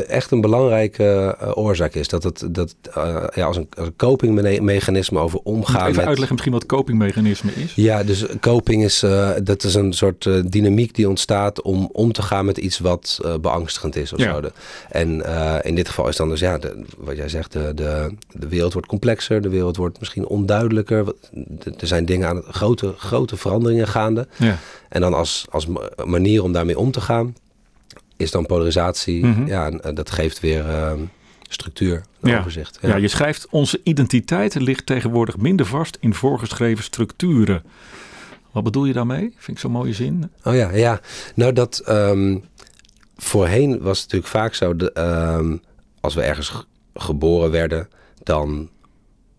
[0.08, 2.08] echt een belangrijke uh, oorzaak is.
[2.08, 5.82] Dat het dat, uh, ja, als, een, als een copingmechanisme over omgaan.
[5.82, 6.06] Even met...
[6.06, 7.74] uitleggen misschien wat copingmechanisme is.
[7.76, 12.22] Ja, dus coping is, uh, dat is een soort dynamiek die ontstaat om om te
[12.22, 14.14] gaan met iets wat beangstigend is.
[14.14, 14.42] Of Ja.
[14.42, 14.50] zo.
[14.90, 15.22] En
[15.64, 18.74] in dit geval is dan dus, ja, de, wat jij zegt, de, de, de wereld
[18.74, 21.14] wordt complexer, de wereld wordt misschien onduidelijker.
[21.80, 24.28] Er zijn dingen aan het, grote, grote veranderingen gaande.
[24.38, 24.58] Ja.
[24.90, 27.36] En dan als, als ma- manier om daarmee om te gaan,
[28.22, 29.26] is dan polarisatie.
[29.26, 29.46] Mhm.
[29.48, 31.00] Ja, en, eh, dat geeft weer ehm,
[31.50, 32.40] structuur, Ja.
[32.40, 32.78] overzicht.
[32.82, 32.96] Ja.
[32.96, 37.64] je schrijft onze identiteit ligt tegenwoordig minder vast in voorgeschreven structuren.
[38.52, 39.34] Wat bedoel je daarmee?
[39.38, 40.32] Vind ik zo'n mooie zin.
[40.44, 41.00] Oh ja, ja.
[41.36, 42.38] Nou, dat ehm,
[43.18, 44.76] voorheen was het natuurlijk vaak zo.
[44.76, 45.58] De, ehm,
[46.00, 47.88] als we ergens ge- geboren werden,
[48.24, 48.70] dan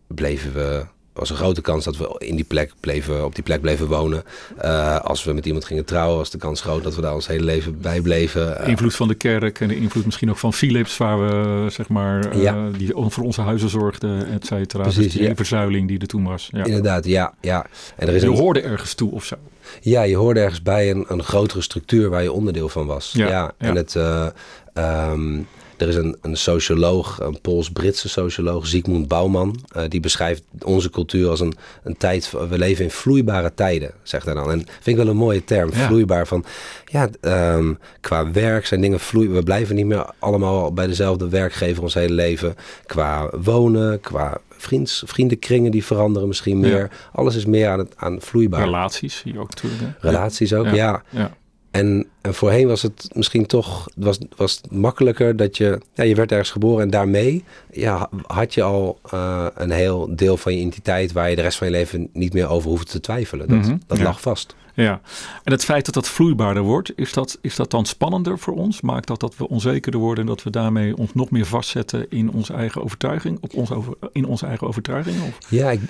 [0.07, 0.87] bleven we.
[1.13, 4.23] Was een grote kans dat we in die plek bleven, op die plek bleven wonen.
[4.59, 7.27] Eh, als we met iemand gingen trouwen, was de kans groot dat we daar ons
[7.27, 8.67] hele leven bij bleven.
[8.67, 12.31] Invloed van de kerk en de invloed misschien ook van Philips, waar we zeg maar,
[12.31, 12.69] eh, Ja.
[12.77, 14.83] die voor onze huizen zorgde, et cetera.
[14.83, 15.35] Precies, dus die ja.
[15.35, 16.49] verzuiling die er toen was.
[16.53, 16.65] Ja.
[16.65, 17.35] Inderdaad, ja.
[17.41, 17.67] ja.
[17.97, 19.37] En er is Je een, hoorde ergens toe of zo.
[19.81, 23.11] Ja, je hoorde ergens bij een, een grotere structuur waar je onderdeel van was.
[23.15, 24.27] Ja, en het, eh,
[24.75, 25.41] ehm,
[25.83, 31.29] er is een, een socioloog, een Pools-Britse socioloog, Zygmunt Bauman, eh, die beschrijft onze cultuur
[31.29, 34.51] als een, een tijd, van- we leven in vloeibare tijden, zegt hij dan.
[34.51, 35.87] En vind ik wel een mooie term, Ja.
[35.87, 36.27] vloeibaar.
[36.27, 36.45] Van,
[36.87, 39.37] ja, ehm, qua werk zijn dingen vloeibaar.
[39.37, 42.55] We blijven niet meer allemaal bij dezelfde werkgever ons hele leven.
[42.87, 46.67] Qua wonen, qua vriends, vriendenkringen die veranderen misschien Ja.
[46.69, 46.91] meer.
[47.13, 48.63] Alles is meer aan, het, aan vloeibaar.
[48.65, 49.83] Relaties hier ook natuurlijk.
[50.01, 50.73] Relaties ook, Ja.
[50.75, 51.03] ja.
[51.11, 51.31] Ja.
[51.73, 56.15] En, en voorheen was het misschien toch was, was het makkelijker dat je, ja, je
[56.15, 60.59] werd ergens geboren en daarmee ja, had je al eh, een heel deel van je
[60.59, 63.49] identiteit waar je de rest van je leven niet meer over hoeft te twijfelen.
[63.49, 64.05] Dat, Mhm, dat ja.
[64.05, 64.55] lag vast.
[64.75, 65.01] Ja,
[65.45, 68.81] en het feit dat dat vloeibaarder wordt, is dat, is dat dan spannender voor ons?
[68.81, 72.31] Maakt dat dat we onzekerder worden en dat we daarmee ons nog meer vastzetten in
[72.33, 75.17] onze eigen overtuiging, op ons over, in onze eigen overtuiging?
[75.23, 75.39] Of?
[75.49, 75.81] Ja, ik,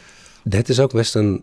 [0.49, 1.43] het is ook best een,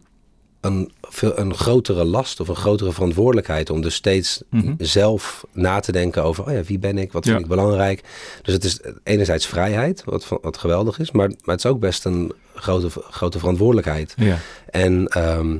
[0.61, 4.73] een, veel, een grotere last of een grotere verantwoordelijkheid om dus steeds Mhm.
[4.77, 7.43] zelf na te denken over, oh ja, wie ben ik, wat vind Ja.
[7.43, 8.03] ik belangrijk.
[8.41, 12.05] Dus het is enerzijds vrijheid, wat, wat geweldig is, maar, maar het is ook best
[12.05, 14.13] een grote, grote verantwoordelijkheid.
[14.17, 14.37] Ja,
[14.69, 15.57] En ehm,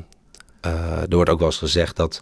[0.62, 2.22] eh, er wordt ook wel eens gezegd dat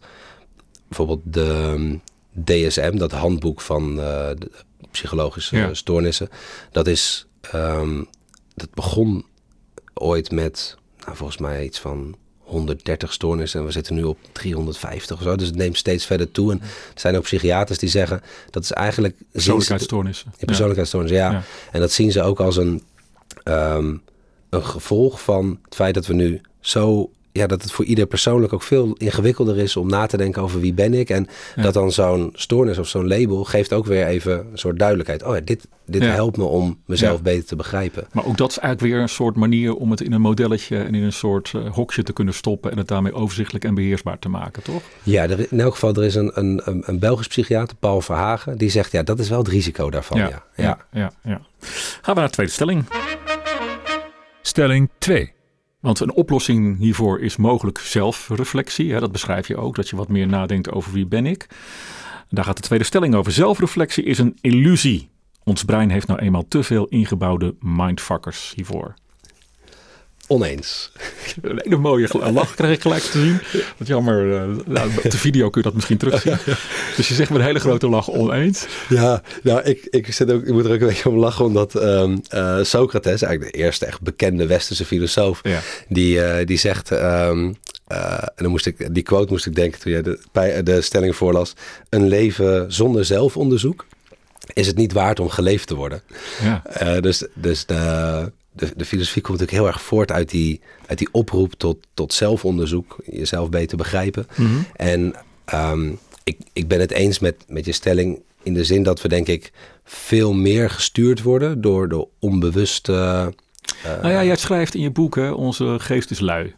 [0.88, 1.96] bijvoorbeeld de ehm,
[2.44, 4.52] DSM, dat handboek van eh, de
[4.92, 5.74] psychologische Ja.
[5.74, 6.30] stoornissen,
[6.72, 8.04] dat is, ehm,
[8.56, 9.26] dat begon
[9.94, 12.16] ooit met, nou, volgens mij iets van
[12.48, 15.36] 130 stoornissen en we zitten nu op 350 of zo.
[15.36, 16.52] Dus het neemt steeds verder toe.
[16.52, 16.68] En er
[17.00, 20.32] zijn ook psychiaters die zeggen dat is eigenlijk ze- persoonlijkheidsstoornissen.
[21.32, 21.32] ja.
[21.32, 21.44] Ja.
[21.72, 22.84] En dat zien ze ook als een,
[23.44, 23.96] ehm,
[24.50, 27.12] een gevolg van het feit dat we nu zo...
[27.38, 30.60] Ja, dat het voor ieder persoonlijk ook veel ingewikkelder is om na te denken over
[30.60, 31.10] wie ben ik.
[31.10, 31.62] En Ja.
[31.62, 35.24] dat dan zo'n stoornis of zo'n label geeft ook weer even een soort duidelijkheid.
[35.24, 36.10] Oh ja, dit, dit Ja.
[36.10, 37.22] helpt me om mezelf Ja.
[37.24, 38.08] beter te begrijpen.
[38.12, 40.96] Maar ook dat is eigenlijk weer een soort manier om het in een modelletje en
[40.96, 44.30] in een soort eh, hokje te kunnen stoppen en het daarmee overzichtelijk en beheersbaar te
[44.30, 44.82] maken, toch?
[45.04, 48.58] Ja, er, in elk geval, er is een, een, een, een Belgisch psychiater, Paul Verhagen,
[48.58, 50.18] die zegt ja, dat is wel het risico daarvan.
[50.18, 50.44] Ja, ja.
[50.56, 51.42] ja, ja, ja.
[52.02, 52.86] Gaan we naar de tweede stelling.
[54.42, 55.36] Stelling 2.
[55.80, 58.94] Want een oplossing hiervoor is mogelijk zelfreflectie.
[58.94, 61.48] Hè, dat beschrijf je ook, dat je wat meer nadenkt over wie ben ik.
[62.30, 63.32] Daar gaat de tweede stelling over.
[63.32, 65.10] Zelfreflectie is een illusie.
[65.44, 68.94] Ons brein heeft nou eenmaal te veel ingebouwde mindfuckers hiervoor.
[70.28, 70.92] Oneens.
[71.42, 73.62] Een hele mooie lach krijg ik gelijk te zien.
[73.78, 76.38] Wat jammer, eh, nou, op de video kun je dat misschien terugzien.
[76.96, 78.66] Dus je zegt met een hele grote lach oneens.
[78.90, 81.76] Ja, nou, ik, ik, zit ook, ik moet er ook een beetje om lachen, omdat
[81.76, 85.60] ehm, eh, Socrates, eigenlijk de eerste echt bekende westerse filosoof, Ja.
[85.88, 87.54] die, eh, die zegt, ehm,
[87.88, 91.16] eh, en dan moest ik, die quote moest ik denken toen je de, de stelling
[91.16, 91.54] voorlas,
[91.90, 93.86] een leven zonder zelfonderzoek
[94.54, 96.02] is het niet waard om geleefd te worden.
[96.44, 97.00] Ja.
[97.00, 101.10] Dus dus de, de, de filosofie komt natuurlijk heel erg voort uit die, uit die
[101.12, 104.28] oproep tot, tot zelfonderzoek, jezelf beter begrijpen.
[104.36, 104.58] Mhm.
[104.76, 105.14] En
[105.46, 105.92] ehm,
[106.24, 109.28] ik, ik ben het eens met, met je stelling in de zin dat we denk
[109.28, 109.52] ik
[109.84, 112.94] veel meer gestuurd worden door de onbewuste...
[113.84, 116.56] eh, Nou ja, jij schrijft in je boek, hè, onze geest is lui.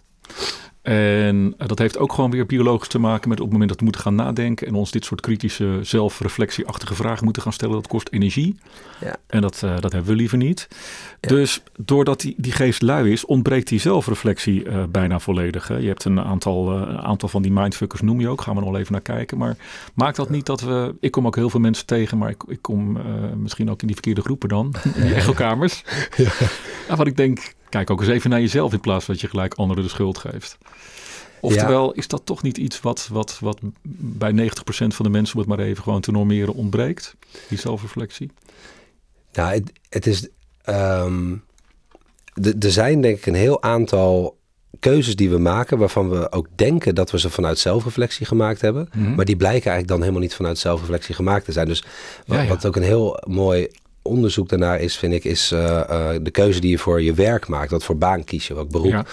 [0.89, 3.79] En eh, dat heeft ook gewoon weer biologisch te maken met op het moment dat
[3.79, 7.75] we moeten gaan nadenken en ons dit soort kritische, zelfreflectieachtige vragen moeten gaan stellen.
[7.75, 8.55] Dat kost energie.
[9.01, 9.15] Ja.
[9.27, 10.67] En dat, eh, dat hebben we liever niet.
[11.19, 11.29] Ja.
[11.29, 15.67] Dus doordat die, die geest lui is, ontbreekt die zelfreflectie eh, bijna volledig.
[15.67, 15.77] Hè.
[15.77, 18.41] Je hebt een aantal, een aantal van die mindfuckers, noem je ook.
[18.41, 19.37] Gaan we nog even naar kijken.
[19.37, 19.57] Maar
[19.93, 20.95] maakt dat niet dat we.
[20.99, 22.97] Ik kom ook heel veel mensen tegen, maar ik, ik kom
[23.37, 24.73] misschien ook in die verkeerde groepen dan.
[24.95, 25.83] In die echokamers.
[26.87, 29.29] Ja, wat ik denk, kijk ook eens even naar jezelf in plaats van dat je
[29.29, 30.57] gelijk anderen de schuld geeft.
[31.41, 35.41] Oftewel, is dat toch niet iets wat, wat, wat bij 90% van de mensen, om
[35.41, 37.15] het maar even gewoon te normeren, ontbreekt?
[37.49, 38.31] Die zelfreflectie?
[39.33, 40.27] Nou, het, het is.
[40.61, 41.35] ehm,
[42.59, 44.37] er zijn denk ik een heel aantal
[44.79, 48.89] keuzes die we maken waarvan we ook denken dat we ze vanuit zelfreflectie gemaakt hebben.
[48.93, 49.15] Mhm.
[49.15, 51.67] Maar die blijken eigenlijk dan helemaal niet vanuit zelfreflectie gemaakt te zijn.
[51.67, 51.83] Dus
[52.25, 52.49] wat, Ja, ja.
[52.49, 53.67] wat ook een heel mooi
[54.09, 57.47] onderzoek daarnaar is, vind ik, is eh, eh, de keuze die je voor je werk
[57.47, 57.71] maakt.
[57.71, 58.91] Wat voor baan kies je, welk beroep.
[58.91, 59.05] Ja.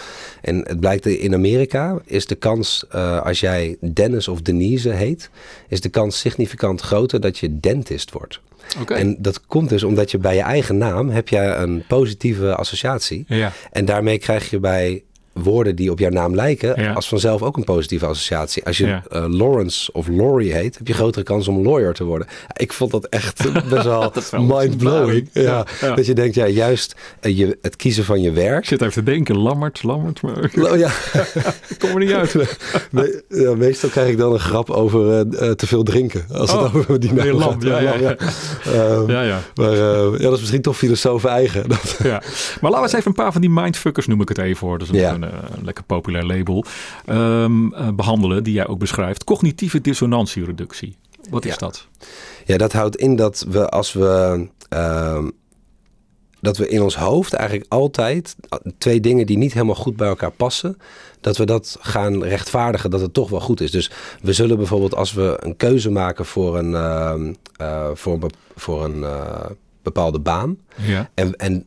[0.42, 5.30] En het blijkt in Amerika is de kans, eh, als jij Dennis of Denise heet,
[5.68, 8.40] is de kans significant groter dat je dentist wordt.
[8.80, 8.94] Oké.
[8.94, 13.24] En dat komt dus omdat je bij je eigen naam heb jij een positieve associatie.
[13.28, 13.52] Ja.
[13.72, 15.02] En daarmee krijg je bij
[15.42, 16.92] woorden die op jouw naam lijken, Ja.
[16.92, 18.64] als vanzelf ook een positieve associatie.
[18.64, 19.02] Als je Ja.
[19.10, 22.26] eh, Lawrence of Laurie heet, heb je grotere kans om lawyer te worden.
[22.56, 25.28] Ik vond dat echt best wel mind-blowing.
[25.32, 25.66] Ja.
[25.80, 28.58] Dat je denkt, ja, juist eh, je, het kiezen van je werk.
[28.62, 30.90] Ik zit even te denken, Lammert, Lammert, maar ja,
[31.78, 32.34] kom er niet uit.
[32.90, 36.24] me- meestal krijg ik dan een grap over eh, te veel drinken.
[36.32, 37.62] Als het Oh, over die naam gaat.
[37.62, 38.16] ja, ja, ja.
[38.64, 39.40] Ehm, Ja, ja.
[39.54, 41.68] Maar ja, dat is misschien toch filosofen eigen.
[41.68, 42.22] Dat, ja.
[42.60, 44.78] Maar laten we eens even een paar van die mindfuckers, noem ik het even voor.
[44.78, 45.18] Dat is Ja.
[45.26, 46.64] Een, eh, een lekker populair label.
[47.04, 49.24] Ehm, eh, behandelen, die jij ook beschrijft.
[49.24, 50.96] Cognitieve dissonantiereductie.
[51.30, 51.56] Wat is Ja.
[51.58, 51.86] dat?
[52.44, 54.46] Ja, dat houdt in dat we als we.
[54.68, 55.28] ehm,
[56.40, 58.36] dat we in ons hoofd eigenlijk altijd
[58.78, 60.78] twee dingen die niet helemaal goed bij elkaar passen,
[61.20, 63.70] dat we dat gaan rechtvaardigen dat het toch wel goed is.
[63.70, 63.90] Dus
[64.22, 68.84] we zullen bijvoorbeeld als we een keuze maken voor een, ehm, eh, voor een, voor
[68.84, 69.04] een
[69.82, 70.58] bepaalde baan.
[70.76, 71.10] Ja.
[71.14, 71.66] En, en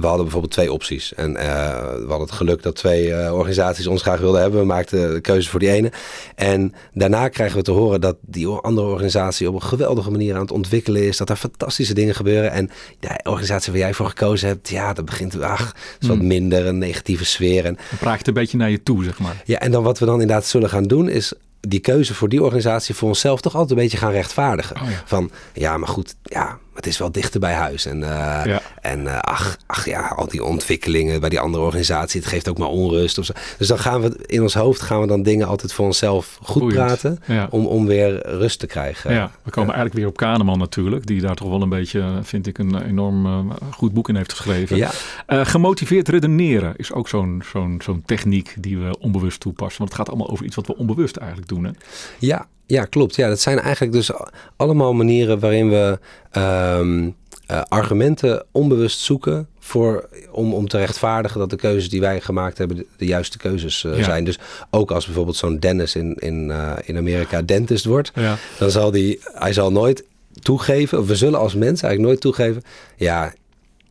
[0.00, 1.14] we hadden bijvoorbeeld twee opties.
[1.14, 1.46] En eh,
[1.92, 4.60] we hadden het geluk dat twee eh, organisaties ons graag wilden hebben.
[4.60, 5.92] We maakten de keuze voor die ene.
[6.34, 10.40] En daarna krijgen we te horen dat die andere organisatie op een geweldige manier aan
[10.40, 11.16] het ontwikkelen is.
[11.16, 12.50] Dat er fantastische dingen gebeuren.
[12.50, 16.26] En de organisatie waar jij voor gekozen hebt, ja, dat begint, ach, is wat Hmm.
[16.26, 17.64] minder, een negatieve sfeer.
[17.64, 19.42] En, Dan praat je een beetje naar je toe, zeg maar.
[19.44, 22.42] ja, en dan wat we dan inderdaad zullen gaan doen is die keuze voor die
[22.42, 24.76] organisatie voor onszelf toch altijd een beetje gaan rechtvaardigen.
[24.76, 25.02] Oh ja.
[25.04, 27.86] Van ja, maar goed, ja, het is wel dichter bij huis.
[27.86, 28.60] En, eh, Ja.
[28.80, 32.58] en eh, ach, ach ja, al die ontwikkelingen bij die andere organisatie, het geeft ook
[32.58, 33.18] maar onrust.
[33.18, 33.32] Of zo.
[33.58, 36.72] Dus dan gaan we in ons hoofd gaan we dan dingen altijd voor onszelf goed
[36.72, 37.18] praten.
[37.26, 37.48] Ja.
[37.50, 39.12] Om, om weer rust te krijgen.
[39.12, 42.46] Ja, we komen eigenlijk weer op Kahneman natuurlijk, die daar toch wel een beetje, vind
[42.46, 44.76] ik, een enorm eh, goed boek in heeft geschreven.
[44.76, 44.90] Ja.
[45.26, 49.78] Gemotiveerd redeneren is ook zo'n zo'n zo'n techniek die we onbewust toepassen.
[49.78, 51.64] Want het gaat allemaal over iets wat we onbewust eigenlijk doen.
[51.64, 51.70] Hè?
[52.18, 53.16] Ja, ja, klopt.
[53.16, 54.10] Ja, dat zijn eigenlijk dus
[54.56, 55.98] allemaal manieren waarin we
[56.30, 57.10] ehm,
[57.46, 62.58] eh, argumenten onbewust zoeken voor, om, om te rechtvaardigen dat de keuzes die wij gemaakt
[62.58, 64.04] hebben de, de juiste keuzes eh, Ja.
[64.04, 64.24] zijn.
[64.24, 64.38] Dus
[64.70, 68.36] ook als bijvoorbeeld zo'n Dennis in, in, eh, in Amerika dentist wordt, Ja.
[68.58, 70.04] dan zal die, hij zal nooit
[70.42, 72.62] toegeven, of we zullen als mensen eigenlijk nooit toegeven,
[72.96, 73.32] ja,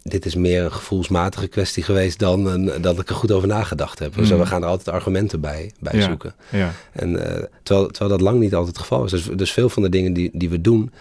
[0.07, 3.99] dit is meer een gevoelsmatige kwestie geweest dan een, dat ik er goed over nagedacht
[3.99, 4.15] heb.
[4.15, 6.05] Dus we gaan er altijd argumenten bij, bij Ja.
[6.05, 6.35] zoeken.
[6.51, 6.71] Ja.
[6.91, 9.11] En, eh, terwijl, terwijl dat lang niet altijd het geval is.
[9.11, 10.91] Dus, dus veel van de dingen die, die we doen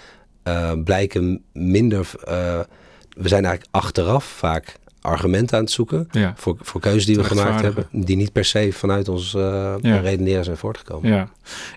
[0.43, 2.11] eh, blijken minder.
[2.25, 2.61] eh,
[3.17, 6.33] we zijn eigenlijk achteraf vaak argumenten aan het zoeken Ja.
[6.37, 9.75] voor, voor keuzes die we Te gemaakt hebben, die niet per se vanuit ons eh
[9.81, 9.99] Ja.
[9.99, 11.11] redeneren zijn voortgekomen.
[11.11, 11.29] ja.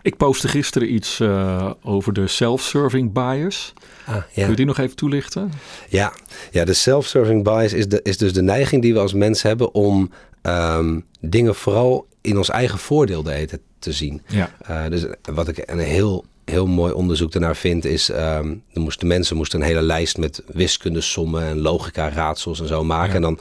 [0.02, 3.74] Ik postte gisteren iets eh, over de self-serving bias.
[4.06, 4.48] Ah, Kun ja.
[4.48, 5.52] je die nog even toelichten?
[5.90, 6.13] Ja.
[6.52, 9.74] ja, de self-serving bias is, de, is dus de neiging die we als mensen hebben
[9.74, 10.12] om
[10.42, 14.22] ehm, dingen vooral in ons eigen voordeel tijd te zien.
[14.28, 14.50] Ja.
[14.62, 19.08] Eh, dus wat ik een heel, heel mooi onderzoek daarnaar vind, is ehm er moesten,
[19.08, 23.10] mensen moesten een hele lijst met wiskundesommen en logica raadsels en zo maken.
[23.10, 23.16] Ja.
[23.16, 23.40] En dan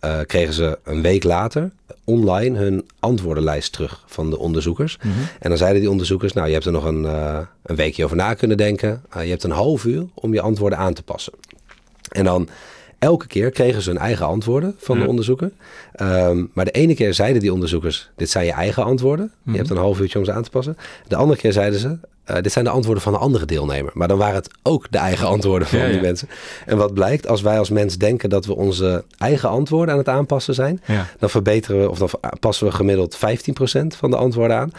[0.00, 1.70] eh, kregen ze een week later
[2.04, 4.96] online hun antwoordenlijst terug van de onderzoekers.
[4.96, 5.08] Mhm.
[5.38, 8.16] En dan zeiden die onderzoekers, nou je hebt er nog een, eh, een weekje over
[8.16, 9.02] na kunnen denken.
[9.10, 11.32] Eh, je hebt een half uur om je antwoorden aan te passen.
[12.08, 12.48] En dan
[13.04, 15.50] elke keer kregen ze hun eigen antwoorden van de onderzoeker.
[15.92, 19.30] Ehm, maar de ene keer zeiden die onderzoekers, dit zijn je eigen antwoorden.
[19.42, 19.50] Mhm.
[19.52, 20.76] Je hebt een half uurtje om ze aan te passen.
[21.08, 23.90] De andere keer zeiden ze, eh, dit zijn de antwoorden van een andere deelnemer.
[23.94, 26.00] Maar dan waren het ook de eigen antwoorden van Ja, die ja.
[26.00, 26.28] mensen.
[26.66, 30.08] En wat blijkt, als wij als mens denken dat we onze eigen antwoorden aan het
[30.08, 31.06] aanpassen zijn, Ja.
[31.18, 32.08] dan verbeteren we, of dan
[32.40, 34.70] passen we gemiddeld 15% van de antwoorden aan.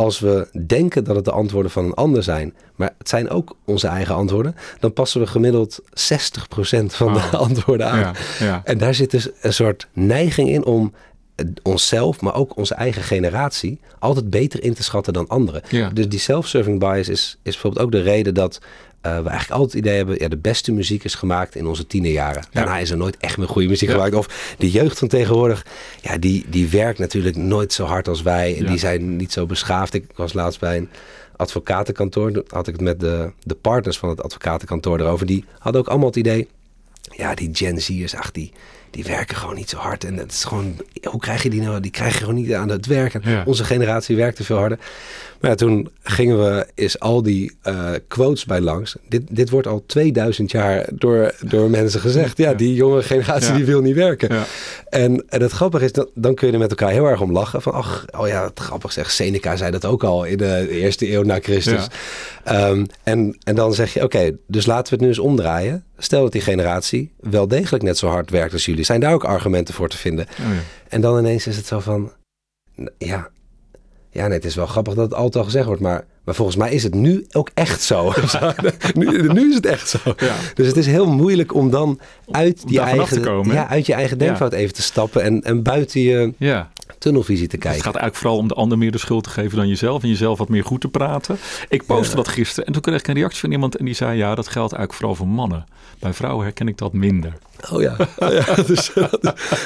[0.00, 3.56] Als we denken dat het de antwoorden van een ander zijn, maar het zijn ook
[3.64, 5.84] onze eigen antwoorden, dan passen we gemiddeld 60%
[6.86, 7.98] van de antwoorden aan.
[7.98, 8.12] Ja.
[8.38, 8.60] Ja.
[8.64, 10.92] En daar zit dus een soort neiging in om
[11.62, 15.62] onszelf, maar ook onze eigen generatie, altijd beter in te schatten dan anderen.
[15.68, 15.88] Ja.
[15.88, 18.60] Dus die self-serving bias is, is bijvoorbeeld ook de reden dat
[19.00, 21.86] eh, we eigenlijk altijd het idee hebben, ja, de beste muziek is gemaakt in onze
[21.86, 22.44] tienerjaren.
[22.52, 23.94] Daarna is er nooit echt meer goede muziek Ja.
[23.94, 24.14] gemaakt.
[24.14, 25.66] Of de jeugd van tegenwoordig,
[26.00, 28.56] ja, die, die werkt natuurlijk nooit zo hard als wij.
[28.56, 28.68] En Ja.
[28.70, 29.94] die zijn niet zo beschaafd.
[29.94, 30.88] Ik was laatst bij een
[31.36, 32.42] advocatenkantoor.
[32.48, 35.26] Had ik het met de, de partners van het advocatenkantoor erover.
[35.26, 36.48] Die hadden ook allemaal het idee,
[37.16, 38.52] ja, die Gen Z'ers, ach, die,
[38.90, 40.04] die werken gewoon niet zo hard.
[40.04, 40.76] En het is gewoon,
[41.10, 41.80] hoe krijg je die nou?
[41.80, 43.46] Die krijg je gewoon niet aan het werken.
[43.46, 44.78] Onze generatie werkte veel harder.
[45.40, 48.96] Maar ja, toen gingen we is al die eh, quotes bij langs.
[49.08, 52.36] Dit, dit wordt al 2000 jaar door, door mensen gezegd.
[52.38, 52.56] Ja, Ja.
[52.56, 54.34] die jonge generatie die wil niet werken.
[54.34, 54.44] Ja.
[54.88, 57.32] En, en het grappige is, dat, dan kun je er met elkaar heel erg om
[57.32, 57.62] lachen.
[57.62, 59.10] Van, ach, oh ja, het grappig zeg.
[59.10, 61.86] Seneca zei dat ook al in de eerste eeuw na Christus.
[62.44, 65.84] Ehm, en, en dan zeg je, oké, dus laten we het nu eens omdraaien.
[65.98, 68.84] Stel dat die generatie wel degelijk net zo hard werkt als jullie.
[68.84, 70.26] Zijn daar ook argumenten voor te vinden?
[70.40, 70.60] Oh ja.
[70.88, 72.12] En dan ineens is het zo van,
[72.98, 73.30] ja,
[74.10, 75.80] ja nee, het is wel grappig dat het altijd al gezegd wordt.
[75.80, 78.12] Maar, maar volgens mij is het nu ook echt zo.
[78.94, 79.98] nu, nu is het echt zo.
[80.16, 80.34] Ja.
[80.54, 84.18] Dus het is heel moeilijk om dan uit, die eigen, komen, ja, uit je eigen
[84.18, 86.70] denkfout even te stappen en, en buiten je ja.
[86.98, 87.82] tunnelvisie te Dus het kijken.
[87.82, 90.02] gaat eigenlijk vooral om de ander meer de schuld te geven dan jezelf.
[90.02, 91.38] En jezelf wat meer goed te praten.
[91.68, 92.66] Ik postte dat gisteren.
[92.66, 93.76] En toen kreeg ik een reactie van iemand.
[93.76, 95.66] En die zei, ja, dat geldt eigenlijk vooral voor mannen.
[95.98, 97.38] Bij vrouwen herken ik dat minder.
[97.72, 98.90] Oh ja, oh ja dus,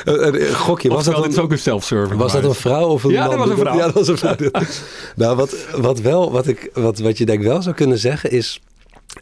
[0.05, 0.89] een- een gokje.
[0.89, 2.19] Was dat, dit is een, ook een self-serving.
[2.21, 3.31] was dat een vrouw of een Ja, man?
[3.31, 3.77] dat was een vrouw.
[3.77, 4.37] Ja, dat was een vrouw.
[5.17, 8.31] nou, wat, wat, wel, wat, ik, wat, wat je denk ik wel zou kunnen zeggen
[8.31, 8.61] is...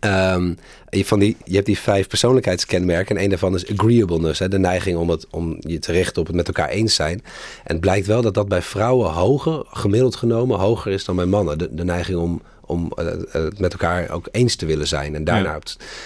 [0.00, 0.52] ehm,
[0.90, 4.38] je, van die, je hebt die vijf persoonlijkheidskenmerken en een daarvan is agreeableness.
[4.38, 7.22] Hè, de neiging om, het, om je te richten op het met elkaar eens zijn.
[7.64, 11.26] En het blijkt wel dat dat bij vrouwen hoger, gemiddeld genomen, hoger is dan bij
[11.26, 11.58] mannen.
[11.58, 15.14] De, de neiging om, om eh, eh, het met elkaar ook eens te willen zijn.
[15.14, 15.58] En daarna, Ja.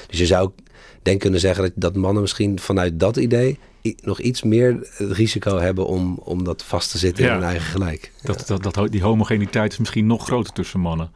[0.07, 0.51] Dus je zou
[1.07, 3.59] denk kunnen zeggen dat, dat mannen misschien vanuit dat idee
[4.03, 7.31] nog iets meer het risico hebben om, om dat vast te zitten Ja.
[7.31, 8.13] in hun eigen gelijk.
[8.23, 11.11] Dat, dat, dat, die homogeniteit is misschien nog groter tussen mannen.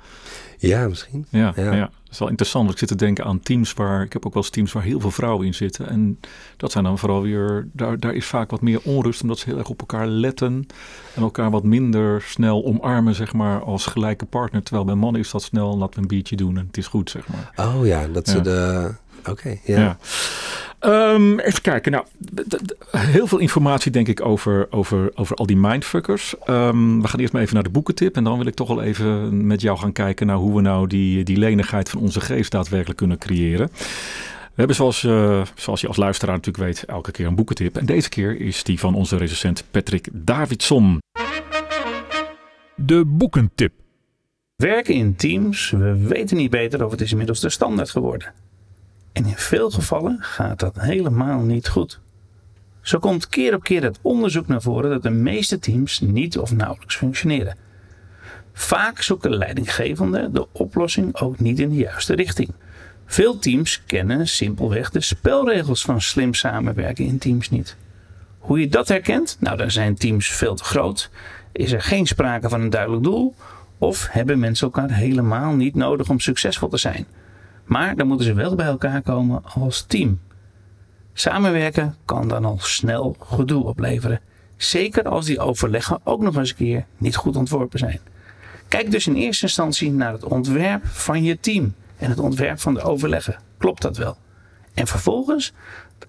[0.59, 1.27] Ja, misschien.
[1.29, 1.73] Ja, ja.
[1.75, 1.81] Ja.
[1.81, 2.65] dat is wel interessant.
[2.65, 4.03] want Ik zit te denken aan teams waar...
[4.03, 5.89] Ik heb ook wel eens teams waar heel veel vrouwen in zitten.
[5.89, 6.21] En
[6.57, 7.69] dat zijn dan vooral weer...
[7.73, 10.67] Daar, daar is vaak wat meer onrust omdat ze heel erg op elkaar letten.
[11.15, 14.63] En elkaar wat minder snel omarmen, zeg maar, als gelijke partner.
[14.63, 17.11] Terwijl bij mannen is dat snel, laten we een biertje doen en het is goed,
[17.11, 17.67] zeg maar.
[17.67, 18.91] Oh ja, dat ze de...
[19.29, 19.79] Oké, ja.
[19.79, 19.99] Ja.
[20.81, 21.93] Ehm, even kijken.
[21.93, 22.05] Nou,
[22.97, 26.35] heel veel informatie denk ik over, over, over al die mindfuckers.
[26.45, 28.17] Ehm, we gaan eerst maar even naar de boekentip.
[28.17, 30.87] En dan wil ik toch wel even met jou gaan kijken naar hoe we nou
[30.87, 33.71] die, die lenigheid van onze geest daadwerkelijk kunnen creëren.
[34.51, 37.77] We hebben zoals, eh, zoals je als luisteraar natuurlijk weet elke keer een boekentip.
[37.77, 40.99] En deze keer is die van onze recensent Patrick Davidson.
[42.75, 43.73] De boekentip.
[44.57, 48.33] Werken in teams, we weten niet beter of het is inmiddels de standaard geworden.
[49.13, 52.01] En in veel gevallen gaat dat helemaal niet goed.
[52.81, 56.53] Zo komt keer op keer het onderzoek naar voren dat de meeste teams niet of
[56.53, 57.57] nauwelijks functioneren.
[58.53, 62.53] Vaak zoeken leidinggevenden de oplossing ook niet in de juiste richting.
[63.07, 67.77] Veel teams kennen simpelweg de spelregels van slim samenwerken in teams niet.
[68.39, 69.37] Hoe je dat herkent?
[69.41, 71.11] Nou, dan zijn teams veel te groot.
[71.53, 73.35] Is er geen sprake van een duidelijk doel?
[73.79, 77.07] Of hebben mensen elkaar helemaal niet nodig om succesvol te zijn?
[77.71, 80.21] Maar dan moeten ze wel bij elkaar komen als team.
[81.13, 84.21] Samenwerken kan dan al snel gedoe opleveren.
[84.57, 88.01] Zeker als die overleggen ook nog eens een keer niet goed ontworpen zijn.
[88.69, 92.75] Kijk dus in eerste instantie naar het ontwerp van je team en het ontwerp van
[92.75, 93.39] de overleggen.
[93.59, 94.17] Klopt dat wel?
[94.75, 95.53] En vervolgens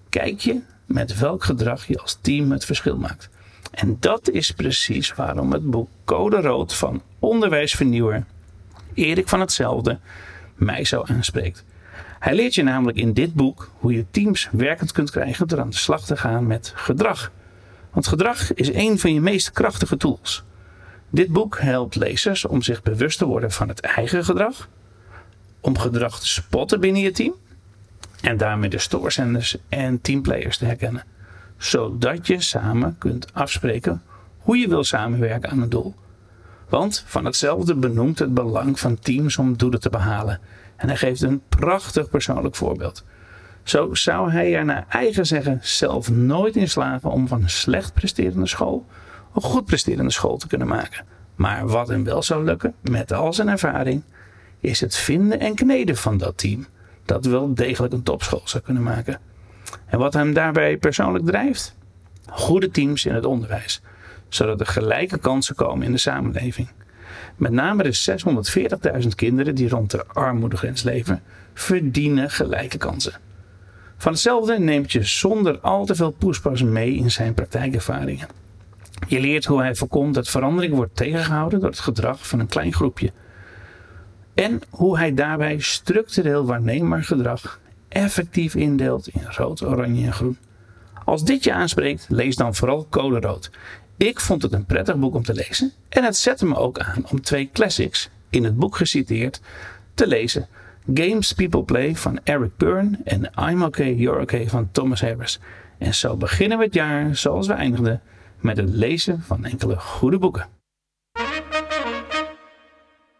[0.08, 3.28] kijk je met welk gedrag je als team het verschil maakt.
[3.70, 8.24] En dat is precies waarom het boek Code Rood van onderwijsvernieuwer
[8.94, 9.98] Erik van Hetzelfde
[10.64, 11.64] mij zo aanspreekt.
[12.18, 15.70] Hij leert je namelijk in dit boek hoe je teams werkend kunt krijgen door aan
[15.70, 17.32] de slag te gaan met gedrag.
[17.90, 20.44] Want gedrag is een van je meest krachtige tools.
[21.10, 24.68] Dit boek helpt lezers om zich bewust te worden van het eigen gedrag,
[25.60, 27.34] om gedrag te spotten binnen je team
[28.20, 31.04] en daarmee de stoorzenders en teamplayers te herkennen,
[31.56, 34.02] zodat je samen kunt afspreken
[34.38, 35.94] hoe je wil samenwerken aan een doel.
[36.72, 40.40] Want van hetzelfde benoemt het belang van teams om doelen te behalen.
[40.76, 43.04] En hij geeft een prachtig persoonlijk voorbeeld.
[43.62, 47.94] Zo zou hij er naar eigen zeggen zelf nooit in slagen om van een slecht
[47.94, 48.86] presterende school
[49.34, 51.04] een goed presterende school te kunnen maken.
[51.34, 54.02] Maar wat hem wel zou lukken, met al zijn ervaring,
[54.60, 56.66] is het vinden en kneden van dat team.
[57.04, 59.20] Dat wel degelijk een topschool zou kunnen maken.
[59.86, 61.74] En wat hem daarbij persoonlijk drijft?
[62.26, 63.80] Goede teams in het onderwijs,
[64.34, 66.68] zodat er gelijke kansen komen in de samenleving.
[67.36, 68.18] Met name de
[69.02, 71.22] 640.000 kinderen die rond de armoedegrens leven,
[71.54, 73.12] verdienen gelijke kansen.
[73.96, 78.28] Van hetzelfde neemt je zonder al te veel poespas mee in zijn praktijkervaringen.
[79.06, 82.72] Je leert hoe hij voorkomt dat verandering wordt tegengehouden door het gedrag van een klein
[82.72, 83.12] groepje.
[84.34, 90.38] En hoe hij daarbij structureel waarneembaar gedrag effectief indeelt in rood, oranje en groen.
[91.04, 93.50] Als dit je aanspreekt, lees dan vooral Code Rood.
[93.96, 97.04] Ik vond het een prettig boek om te lezen en het zette me ook aan
[97.10, 99.40] om twee classics, in het boek geciteerd,
[99.94, 100.48] te lezen.
[100.94, 105.40] Games People Play van Eric Byrne en I'm Okay, You're Okay van Thomas Harris.
[105.78, 108.00] En zo beginnen we het jaar zoals we eindigden
[108.40, 110.46] met het lezen van enkele goede boeken.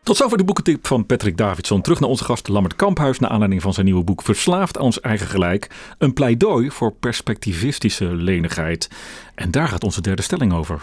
[0.03, 1.83] Tot zover de boekentip van Patrick Davidson.
[1.83, 5.01] Terug naar onze gast Lammert Kamphuis naar aanleiding van zijn nieuwe boek Verslaafd aan ons
[5.01, 5.95] eigen gelijk.
[5.99, 8.89] Een pleidooi voor perspectivistische lenigheid.
[9.35, 10.81] En daar gaat onze derde stelling over.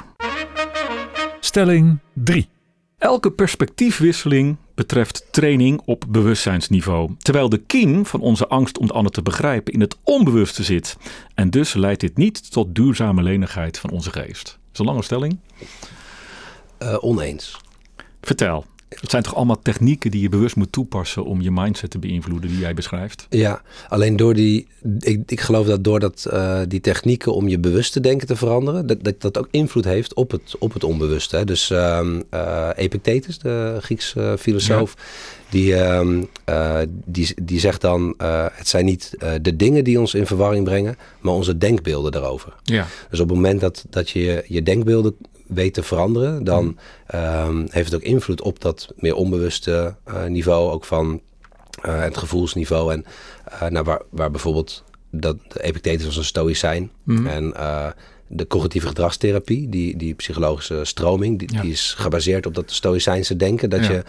[1.40, 2.50] Stelling 3.
[2.98, 7.16] Elke perspectiefwisseling betreft training op bewustzijnsniveau.
[7.18, 10.98] Terwijl de kiem van onze angst om de ander te begrijpen in het onbewuste zit.
[11.34, 14.46] En dus leidt dit niet tot duurzame lenigheid van onze geest.
[14.46, 15.40] Dat is een lange stelling.
[16.80, 17.58] Uh, oneens.
[18.22, 18.66] Vertel.
[18.90, 22.50] Het zijn toch allemaal technieken die je bewust moet toepassen om je mindset te beïnvloeden,
[22.50, 23.26] die jij beschrijft?
[23.30, 24.68] Ja, alleen door die.
[25.00, 28.88] Ik, ik geloof dat doordat uh, die technieken om je bewust te denken te veranderen,
[28.88, 31.36] dat dat, dat ook invloed heeft op het, op het onbewuste.
[31.36, 31.46] Hè.
[31.46, 34.94] Dus uh, uh, Epictetus, de Griekse filosoof.
[35.50, 38.14] Die, uh, die, die zegt dan:
[38.54, 42.54] het zijn niet de dingen die ons in verwarring brengen, maar onze denkbeelden daarover.
[42.64, 42.88] Ja.
[43.10, 45.16] Dus op het moment dat, dat je je denkbeelden
[45.50, 46.78] weet te veranderen, dan
[47.16, 51.22] um, heeft het ook invloed op dat meer onbewuste uh, niveau, ook van
[51.86, 52.93] uh, het gevoelsniveau.
[52.93, 53.06] En
[53.54, 56.91] uh, nou, waar, waar bijvoorbeeld dat de Epictetus was een stoïcijn.
[57.04, 57.28] Mm.
[57.28, 57.54] En
[58.28, 61.62] de cognitieve gedragstherapie, die, die psychologische stroming, die, ja.
[61.62, 63.70] die is gebaseerd op dat stoïcijnse denken.
[63.70, 64.04] Dat ja.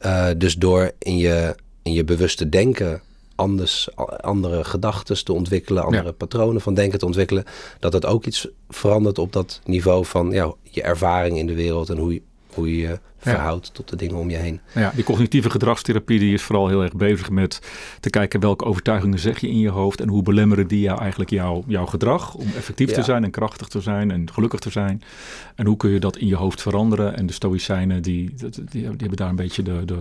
[0.00, 3.02] je dus door in je, in je bewuste denken
[3.34, 3.88] anders,
[4.20, 6.12] andere gedachten te ontwikkelen, andere ja.
[6.12, 7.44] patronen van denken te ontwikkelen,
[7.78, 11.88] dat het ook iets verandert op dat niveau van ja, je ervaring in de wereld
[11.88, 12.22] en hoe je,
[12.54, 12.98] hoe je
[13.30, 14.60] verhoudt tot de dingen om je heen.
[14.74, 17.60] Ja, die cognitieve gedragstherapie die is vooral heel erg bezig met
[18.00, 21.30] te kijken welke overtuigingen zeg je in je hoofd en hoe belemmeren die jou eigenlijk
[21.30, 25.02] jouw, jouw gedrag om effectief te zijn en krachtig te zijn en gelukkig te zijn.
[25.54, 27.16] En hoe kun je dat in je hoofd veranderen?
[27.16, 29.98] En de stoïcijnen die, die, die hebben daar een beetje de, de,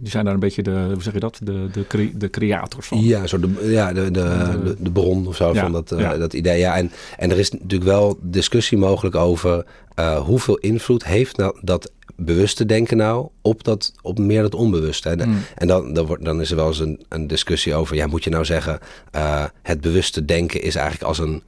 [0.00, 2.86] die zijn daar een beetje de, hoe zeg je dat, de, de, cre, de creators
[2.86, 3.00] van.
[3.04, 6.16] Ja, zo de, ja, de, de, de, bron of zo ja, van dat, uh, ja.
[6.16, 6.58] dat idee.
[6.58, 9.64] Ja, en, en er is natuurlijk wel discussie mogelijk over
[9.96, 15.08] uh, hoeveel invloed heeft nou dat bewuste denken nou op, dat, op meer dat onbewuste.
[15.08, 15.26] Hè?
[15.26, 15.38] Mm.
[15.54, 18.24] En dan, dan, wordt, dan is er wel eens een, een discussie over, ja, moet
[18.24, 18.78] je nou zeggen,
[19.16, 21.42] uh, het bewuste denken is eigenlijk als een...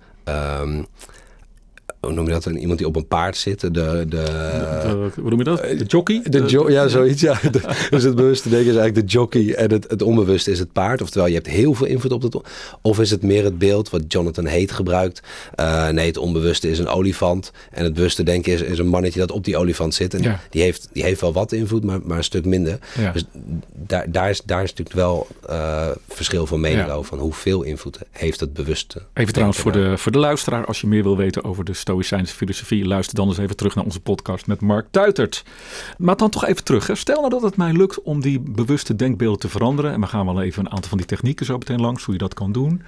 [0.61, 0.87] Um,
[2.05, 2.45] hoe noem je dat?
[2.45, 3.61] Een, iemand die op een paard zit.
[3.61, 5.59] De, de, de, hoe noem je dat?
[5.63, 6.23] De jockey?
[6.31, 7.21] De jo ja, zoiets.
[7.21, 7.39] Ja.
[7.51, 10.73] De, dus het bewuste denken is eigenlijk de jockey en het, het onbewuste is het
[10.73, 11.03] paard.
[11.03, 12.43] Oftewel, je hebt heel veel invloed op dat.
[12.83, 15.23] Of is het meer het beeld wat Jonathan Haidt gebruikt?
[15.61, 17.53] Uh, nee, het onbewuste is een olifant.
[17.71, 20.15] En het bewuste denken is, is een mannetje dat op die olifant zit.
[20.15, 20.41] En ja.
[20.51, 22.79] die, heeft, die heeft wel wat invloed, maar, maar een stuk minder.
[22.99, 23.13] Ja.
[23.13, 23.25] Dus
[23.73, 27.03] daar, daar, is, daar is natuurlijk wel uh, verschil van mening over.
[27.05, 29.03] Van hoeveel invloed heeft het bewuste.
[29.15, 32.35] Even trouwens voor de, voor de luisteraar, als je meer wil weten over de Stoïcijnse
[32.35, 35.45] filosofie, luister dan eens even terug naar onze podcast met Mark Tuitert.
[35.99, 36.87] Maar dan toch even terug.
[36.87, 36.95] Hè.
[36.95, 39.93] Stel nou dat het mij lukt om die bewuste denkbeelden te veranderen.
[39.93, 42.21] En we gaan wel even een aantal van die technieken zo meteen langs, hoe je
[42.21, 42.83] dat kan doen.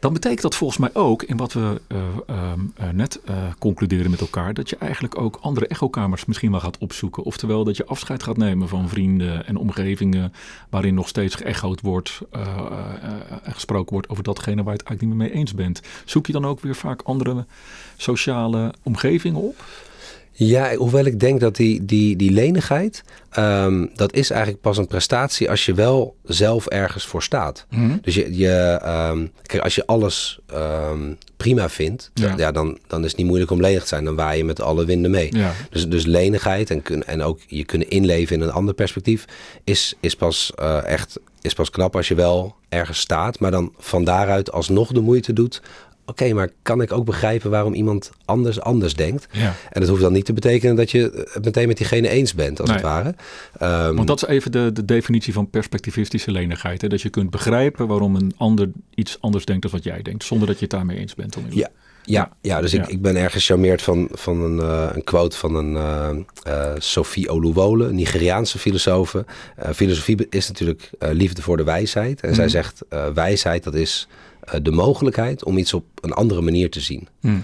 [0.00, 1.98] Dan betekent dat volgens mij ook, in wat we uh,
[2.30, 3.20] uh, uh, net
[3.58, 7.22] concluderen met elkaar, dat je eigenlijk ook andere echokamers misschien wel gaat opzoeken.
[7.22, 10.32] Oftewel dat je afscheid gaat nemen van vrienden en omgevingen
[10.70, 12.20] waarin nog steeds geëchoed wordt
[13.42, 15.80] en gesproken wordt over datgene waar je het eigenlijk niet meer mee eens bent.
[16.04, 17.46] Zoek je dan ook weer vaak andere
[17.96, 19.64] sociale omgevingen op?
[20.46, 23.02] Ja, hoewel ik denk dat die, die, die lenigheid,
[23.38, 27.66] um, dat is eigenlijk pas een prestatie als je wel zelf ergens voor staat.
[27.70, 27.98] Mm -hmm.
[28.02, 28.80] Dus je, je
[29.12, 32.34] um, kijk, als je alles um, prima vindt, ja.
[32.36, 34.04] ja, dan, dan is het niet moeilijk om lenig te zijn.
[34.04, 35.36] Dan waai je met alle winden mee.
[35.36, 35.52] Ja.
[35.70, 39.24] Dus, dus lenigheid en, kun, en ook je kunnen inleven in een ander perspectief
[39.64, 43.72] is, is, pas, uh, echt, is pas knap als je wel ergens staat, maar dan
[43.78, 45.62] van daaruit alsnog de moeite doet
[46.10, 49.26] okay, maar kan ik ook begrijpen waarom iemand anders anders denkt?
[49.30, 49.54] Ja.
[49.70, 52.60] En dat hoeft dan niet te betekenen dat je het meteen met diegene eens bent,
[52.60, 52.78] als nee.
[52.78, 53.14] het ware.
[53.88, 56.82] Um, Want dat is even de, de definitie van perspectivistische lenigheid.
[56.82, 56.88] Hè?
[56.88, 60.46] Dat je kunt begrijpen waarom een ander iets anders denkt dan wat jij denkt, zonder
[60.46, 61.36] dat je het daarmee eens bent.
[61.48, 61.68] Ja.
[62.04, 62.82] Ja, ja, dus ja.
[62.82, 66.08] Ik, ik ben erg gecharmeerd van, van een, uh, een quote van een uh,
[66.46, 69.14] uh, Sophie Oluwole, een Nigeriaanse filosoof.
[69.74, 72.20] filosofie is natuurlijk liefde voor de wijsheid.
[72.20, 72.34] En mm.
[72.34, 72.82] zij zegt,
[73.14, 74.08] wijsheid dat is
[74.62, 77.08] de mogelijkheid om iets op een andere manier te zien.
[77.20, 77.42] Mm.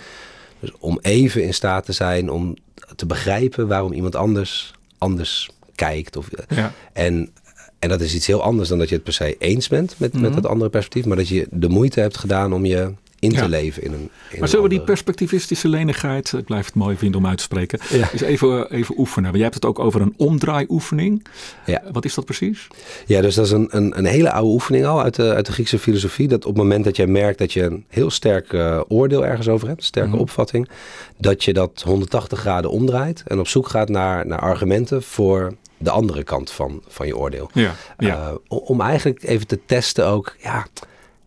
[0.61, 2.57] Dus om even in staat te zijn om
[2.97, 6.17] te begrijpen waarom iemand anders anders kijkt.
[6.17, 6.73] Of, ja.
[6.93, 7.31] en,
[7.79, 10.13] en dat is iets heel anders dan dat je het per se eens bent met,
[10.13, 10.29] mm -hmm.
[10.29, 11.07] met dat andere perspectief.
[11.07, 13.47] Maar dat je de moeite hebt gedaan om je in te Ja.
[13.47, 14.11] leven in een.
[14.31, 17.43] In Maar zullen we die perspectivistische lenigheid, ik blijf het mooi vinden om uit te
[17.43, 18.13] spreken, Ja.
[18.13, 19.23] eens even, even oefenen.
[19.25, 21.27] Want jij hebt het ook over een omdraaioefening.
[21.67, 21.83] Ja.
[21.93, 22.67] Wat is dat precies?
[23.07, 25.53] Ja, dus dat is een, een, een hele oude oefening al uit de, uit de
[25.53, 26.29] Griekse filosofie.
[26.29, 29.49] Dat op het moment dat jij merkt dat je een heel sterk uh, oordeel ergens
[29.49, 30.19] over hebt, een sterke Mhm.
[30.19, 30.69] opvatting,
[31.19, 35.91] dat je dat 180 graden omdraait en op zoek gaat naar, naar argumenten voor de
[35.91, 37.51] andere kant van, van je oordeel.
[37.53, 38.15] Ja, ja.
[38.49, 40.67] Eh, om eigenlijk even te testen ook, ja,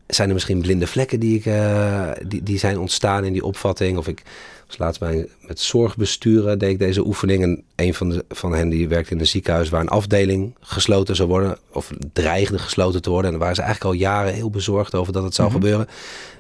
[0.10, 3.98] zijn er misschien blinde vlekken die, ik, eh, die, die zijn ontstaan in die opvatting?
[3.98, 4.24] Of ik
[4.68, 7.44] was laatst bij, met zorgbesturen deed ik deze oefening.
[7.44, 11.16] En een van, de, van hen die werkte in een ziekenhuis waar een afdeling gesloten
[11.16, 11.58] zou worden.
[11.74, 13.26] Of dreigde gesloten te worden.
[13.26, 15.58] En daar waren ze eigenlijk al jaren heel bezorgd over dat het zou Mhm.
[15.58, 15.86] gebeuren.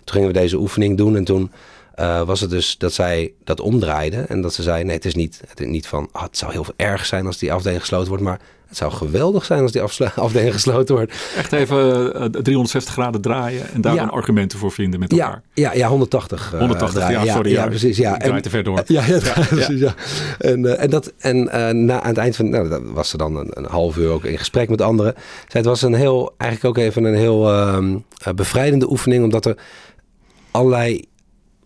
[0.03, 1.51] Toen gingen we deze oefening doen en toen...
[1.99, 5.15] eh, was het dus dat zij dat omdraaiden en dat ze zei: Nee, het is
[5.15, 6.09] niet, het is niet van.
[6.11, 9.45] ah, het zou heel erg zijn als die afdeling gesloten wordt, maar het zou geweldig
[9.45, 9.81] zijn als die
[10.15, 11.13] afdeling gesloten wordt.
[11.37, 14.05] Echt even eh, 360 graden draaien en daar Ja.
[14.05, 15.41] argumenten voor vinden met elkaar.
[15.53, 16.53] Ja, ja, ja 180.
[16.53, 17.25] eh, 180, draaien.
[17.25, 17.51] ja, sorry.
[17.51, 17.97] Ja, precies.
[17.97, 18.81] Ja, Ik draai te ver door.
[18.85, 19.19] Ja, ja,
[19.49, 19.93] precies, ja.
[20.39, 23.17] En, eh, en, dat, en eh, na, aan het eind van, nou, dat was ze
[23.17, 25.13] dan een, een half uur ook in gesprek met anderen.
[25.15, 29.45] Zei, het was een heel, eigenlijk ook even een heel ehm, eh, bevrijdende oefening, omdat
[29.45, 29.57] er
[30.51, 31.07] allerlei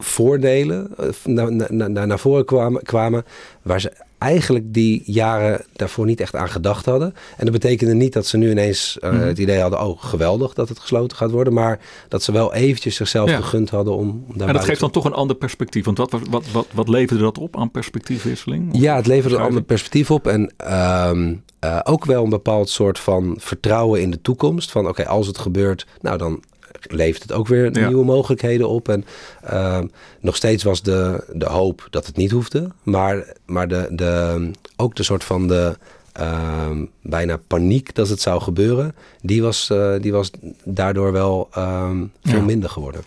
[0.04, 3.26] voordelen eh, naar, naar, naar, naar voren kwamen, kwamen,
[3.62, 7.14] waar ze eigenlijk die jaren daarvoor niet echt aan gedacht hadden.
[7.38, 9.20] En dat betekende niet dat ze nu ineens eh, Mhm.
[9.22, 12.96] het idee hadden, oh geweldig dat het gesloten gaat worden, maar dat ze wel eventjes
[12.96, 13.36] zichzelf Ja.
[13.42, 15.86] gegund hadden om, om daarbij En dat geeft dan toch een ander perspectief.
[15.86, 18.70] Want wat, wat, wat, wat, wat leverde dat op aan perspectiefwisseling?
[18.72, 20.28] Ja, het levert een ander perspectief op.
[20.28, 24.72] En ehm, eh, ook wel een bepaald soort van vertrouwen in de toekomst.
[24.72, 26.44] Van oké, als het gebeurt, nou dan
[26.90, 27.88] levert het ook weer Ja.
[27.88, 28.90] nieuwe mogelijkheden op.
[28.90, 29.06] En
[29.44, 29.88] ehm,
[30.20, 32.70] nog steeds was de, de hoop dat het niet hoefde.
[32.84, 35.78] Maar, maar de, de, ook de soort van de
[36.12, 38.96] ehm, bijna paniek dat het zou gebeuren.
[39.22, 40.32] Die was, eh, die was
[40.64, 42.44] daardoor wel ehm, veel Ja.
[42.46, 43.02] minder geworden.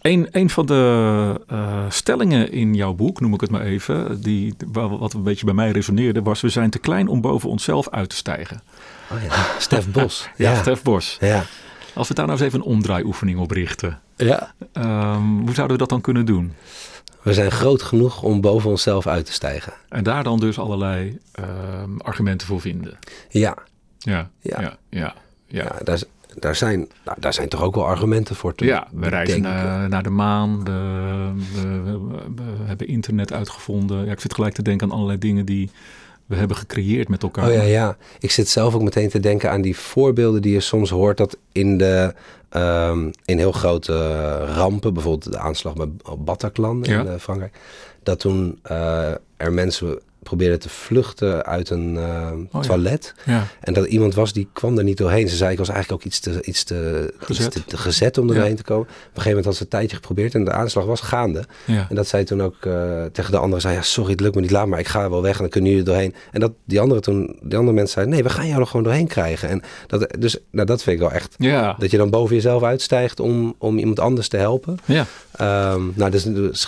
[0.00, 4.54] Een, een van de eh, stellingen in jouw boek, noem ik het maar even, die,
[4.72, 7.88] wa- wat een beetje bij mij resoneerde, was we zijn te klein om boven onszelf
[7.90, 8.62] uit te stijgen.
[9.12, 10.28] Oh ja, Stef Bos.
[10.36, 11.16] Ja, Stef Bos.
[11.20, 11.44] Ja.
[11.94, 14.54] Als we daar nou eens even een omdraaioefening op richten, ja.
[14.72, 16.52] ehm, hoe zouden we dat dan kunnen doen?
[17.22, 19.72] We zijn groot genoeg om boven onszelf uit te stijgen.
[19.88, 22.98] En daar dan dus allerlei ehm, argumenten voor vinden.
[23.28, 23.56] Ja,
[23.98, 24.60] Ja, Ja.
[24.60, 24.76] ja, ja.
[24.88, 25.14] ja.
[25.46, 25.76] ja.
[25.84, 26.00] daar,
[26.38, 29.88] daar, zijn, nou, daar zijn toch ook wel argumenten voor te Ja, we reizen naar,
[29.88, 30.64] naar de maan.
[30.64, 32.00] We-
[32.34, 34.04] we hebben internet uitgevonden.
[34.04, 35.70] Ja, ik zit gelijk te denken aan allerlei dingen die
[36.32, 37.46] we hebben gecreëerd met elkaar.
[37.48, 37.96] Oh ja, ja.
[38.20, 41.36] Ik zit zelf ook meteen te denken aan die voorbeelden die je soms hoort dat
[41.52, 42.14] in de
[42.48, 47.04] ehm, in heel grote rampen, bijvoorbeeld de aanslag bij Bataclan in Ja.
[47.04, 47.54] eh, Frankrijk,
[48.02, 53.14] dat toen eh, er mensen probeerden te vluchten uit een eh, Oh toilet.
[53.24, 55.28] Ja, En dat iemand was die kwam er niet doorheen.
[55.28, 57.46] Ze zei, ik was eigenlijk ook iets te, iets te, Gezet.
[57.46, 58.38] Iets te, te gezet om er Ja.
[58.38, 58.82] doorheen te komen.
[58.86, 61.44] Op een gegeven moment had ze een tijdje geprobeerd en de aanslag was gaande.
[61.66, 64.40] En dat zij toen ook eh, tegen de anderen zei, ja, sorry, het lukt me
[64.40, 66.14] niet, laat maar, ik ga wel weg en dan kunnen jullie er doorheen.
[66.32, 68.82] En dat die andere toen, die andere mensen zeiden, nee, we gaan jou er gewoon
[68.84, 69.48] doorheen krijgen.
[69.48, 71.34] En dat, dus, nou, dat vind ik wel echt,
[71.78, 74.76] dat je dan boven jezelf uitstijgt om, om iemand anders te helpen.
[74.84, 75.06] ja.
[75.32, 76.26] Ehm, nou, dus,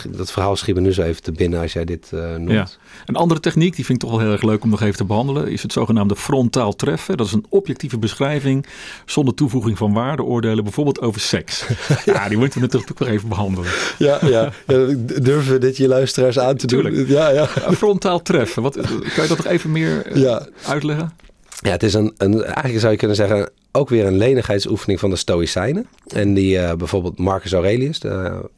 [0.09, 2.79] dat verhaal schiet me nu zo even te binnen als jij dit eh, noemt.
[3.07, 5.05] Een andere techniek, die vind ik toch wel heel erg leuk om nog even te
[5.05, 7.17] behandelen, is het zogenaamde frontaal treffen.
[7.17, 8.67] Dat is een objectieve beschrijving
[9.07, 11.67] zonder toevoeging van waardeoordelen, bijvoorbeeld over seks.
[12.05, 13.71] ja, die moeten we natuurlijk ook nog even behandelen.
[13.99, 14.53] Ja, ja.
[14.67, 14.85] ja.
[15.23, 16.95] Durven we dit je luisteraars aan te Tuurlijk.
[16.95, 17.07] doen?
[17.07, 17.47] Ja, ja.
[17.77, 18.75] Frontaal treffen, wat,
[19.15, 20.47] kan je dat nog even meer eh, Ja.
[20.67, 21.13] uitleggen?
[21.61, 25.11] Ja, het is een, een, eigenlijk zou je kunnen zeggen, ook weer een lenigheidsoefening van
[25.11, 25.87] de Stoïcijnen.
[26.07, 28.49] En die eh, bijvoorbeeld Marcus Aurelius, de,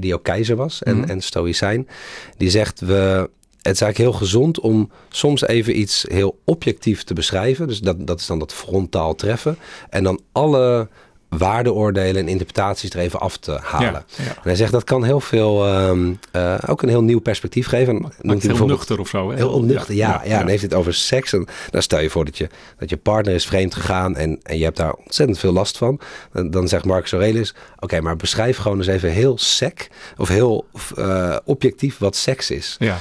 [0.00, 1.10] die ook keizer was en, Mhm.
[1.10, 1.88] en Stoïcijn,
[2.36, 3.30] die zegt we.
[3.66, 7.68] Het is eigenlijk heel gezond om soms even iets heel objectief te beschrijven.
[7.68, 9.58] Dus dat, dat is dan dat frontaal treffen.
[9.90, 10.88] En dan alle
[11.28, 14.04] waardeoordelen en interpretaties er even af te halen.
[14.16, 14.30] Ja, ja.
[14.30, 17.94] En hij zegt dat kan heel veel, ehm, eh, ook een heel nieuw perspectief geven.
[17.94, 19.30] En Maakt het heel nuchter of zo.
[19.30, 19.36] Hè?
[19.36, 20.22] Heel onnuchter, ja.
[20.24, 21.32] ja, Dan heeft het over seks.
[21.32, 22.48] En dan stel je voor dat je,
[22.78, 26.00] dat je partner is vreemd gegaan en, en je hebt daar ontzettend veel last van.
[26.32, 30.66] Dan, dan zegt Marcus Aurelius, oké, maar beschrijf gewoon eens even heel sec of heel
[30.96, 32.76] eh, objectief wat seks is.
[32.78, 32.98] Ja,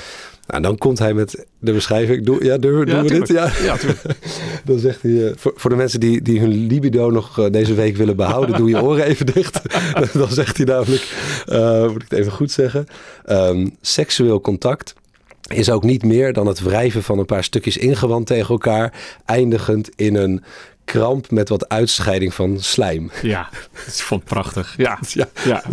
[0.48, 2.26] Nou, dan komt hij met de beschrijving.
[2.26, 3.28] Doe, ja, doen, doen we dit?
[3.28, 3.52] Ja.
[3.62, 3.78] ja.
[4.66, 7.74] Dan zegt hij, eh, voor, voor de mensen die, die hun libido nog eh, deze
[7.74, 9.62] week willen behouden, doe je oren even dicht.
[10.14, 11.16] dan zegt hij namelijk,
[11.46, 12.88] eh, moet ik het even goed zeggen,
[13.26, 14.94] ehm, seksueel contact
[15.54, 18.94] is ook niet meer dan het wrijven van een paar stukjes ingewand tegen elkaar,
[19.26, 20.44] eindigend in een
[20.86, 23.12] kramp met wat uitscheiding van slijm.
[23.22, 23.50] Ja,
[23.86, 24.74] ik vond prachtig.
[24.78, 25.28] Ja, Ja.
[25.46, 25.64] ja.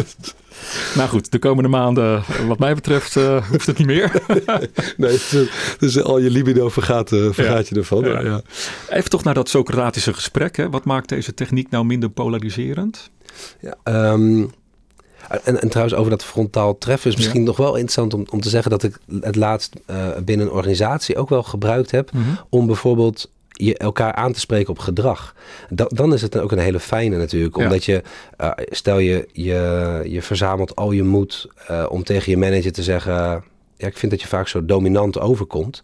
[0.95, 4.13] Nou goed, de komende maanden, wat mij betreft, eh, hoeft het niet meer.
[4.97, 5.37] Nee, dus,
[5.79, 8.05] dus al je libido vergaat, eh, vergaat je ervan.
[8.05, 8.21] Ja.
[8.21, 8.43] Ja.
[8.89, 10.57] Even toch naar dat Socratische gesprek.
[10.57, 10.71] Hè.
[10.71, 13.11] Wat maakt deze techniek nou minder polariserend?
[13.61, 14.45] Ja, ehm,
[15.45, 18.49] en, en trouwens, over dat frontaal treffen is misschien nog wel interessant om, om te
[18.49, 22.11] zeggen dat ik het laatst eh, binnen een organisatie ook wel gebruikt heb
[22.49, 25.35] om bijvoorbeeld je elkaar aan te spreken op gedrag.
[25.69, 27.57] Da- dan is het ook een hele fijne natuurlijk.
[27.57, 27.63] Ja.
[27.65, 28.03] Omdat je,
[28.37, 32.83] eh, stel je, je, je verzamelt al je moed eh, om tegen je manager te
[32.83, 33.45] zeggen...
[33.77, 35.83] Ja, ik vind dat je vaak zo dominant overkomt.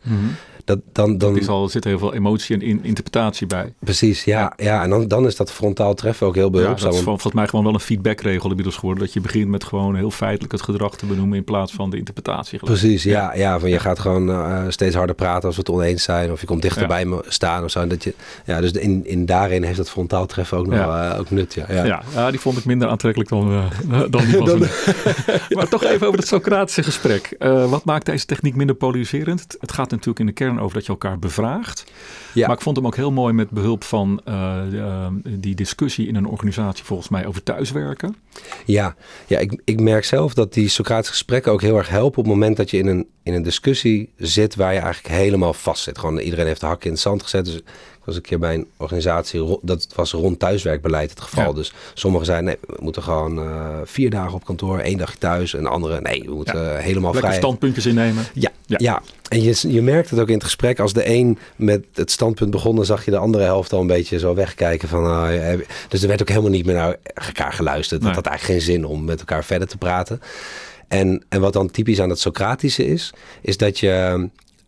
[0.69, 3.73] Dat, dan, dan, Er is al, er zit heel veel emotie en in, interpretatie bij.
[3.79, 4.83] precies, ja, ja.
[4.83, 6.91] en dan, dan is dat frontaal treffen ook heel Ja, behulpzaam.
[6.91, 9.05] dat is volgens mij gewoon wel een feedbackregel inmiddels geworden.
[9.05, 11.97] Dat je begint met gewoon heel feitelijk het gedrag te benoemen in plaats van de
[11.97, 12.59] interpretatie.
[12.59, 13.35] Precies, ja.
[13.35, 16.33] ja, van je gaat gewoon eh, steeds harder praten als we het oneens zijn.
[16.33, 16.89] Of je komt dichter Ja.
[16.89, 17.81] bij me staan of zo.
[17.81, 18.14] En Dat je,
[18.45, 21.12] ja, dus in, in daarin heeft dat frontaal treffen ook nog Ja.
[21.12, 21.55] eh, ook nut.
[21.55, 21.85] Ja, ja.
[21.85, 22.03] Ja.
[22.14, 23.51] Ja, die vond ik minder aantrekkelijk dan,
[23.91, 24.66] eh, dan die Zoen.
[25.51, 27.37] maar toch even over het Socratische gesprek.
[27.69, 29.57] Wat maakt deze techniek minder polariserend?
[29.61, 31.85] Het gaat natuurlijk in de kern over dat je elkaar bevraagt.
[32.35, 32.47] Ja.
[32.47, 36.15] Maar ik vond hem ook heel mooi met behulp van eh, eh, die discussie in
[36.15, 38.17] een organisatie volgens mij over thuiswerken.
[38.65, 38.95] Ja,
[39.27, 42.35] ja ik, ik merk zelf dat die Socratische gesprekken ook heel erg helpen op het
[42.35, 45.99] moment dat je in een, in een discussie zit waar je eigenlijk helemaal vast zit.
[45.99, 47.45] Gewoon iedereen heeft de hakken in het zand gezet.
[47.45, 47.61] Dus
[48.09, 51.45] was een keer bij een organisatie, dat was rond thuiswerkbeleid het geval.
[51.47, 51.53] Ja.
[51.53, 55.55] Dus sommigen zeiden nee, we moeten gewoon eh, vier dagen op kantoor, één dag thuis.
[55.55, 57.43] En anderen nee, we moeten eh, helemaal Lekker vrij.
[57.43, 58.25] standpuntjes innemen.
[58.35, 58.77] Ja, Ja.
[58.81, 59.03] ja.
[59.29, 60.81] en je, je merkt het ook in het gesprek.
[60.81, 63.87] Als de een met het standpunt begon, dan zag je de andere helft al een
[63.87, 64.89] beetje zo wegkijken.
[64.89, 68.01] Van, heb- dus er werd ook helemaal niet meer naar elkaar geluisterd.
[68.03, 68.13] Nee.
[68.13, 70.21] Dat had eigenlijk geen zin om met elkaar verder te praten.
[70.89, 73.91] En, en wat dan typisch aan het Socratische is, is dat je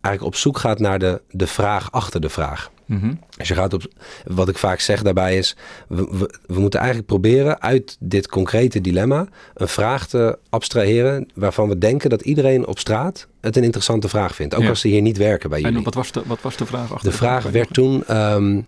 [0.01, 2.71] eigenlijk op zoek gaat naar de, de vraag achter de vraag.
[2.91, 3.13] Mhm.
[3.37, 3.83] Dus je gaat op,
[4.25, 5.55] wat ik vaak zeg daarbij is,
[5.87, 11.69] we, we, we moeten eigenlijk proberen uit dit concrete dilemma een vraag te abstraheren waarvan
[11.69, 14.55] we denken dat iedereen op straat het een interessante vraag vindt.
[14.55, 14.69] Ook Ja.
[14.69, 15.77] als ze hier niet werken bij jullie.
[15.77, 18.61] En wat was, de, wat was de vraag achter De vraag werd toen, ehm,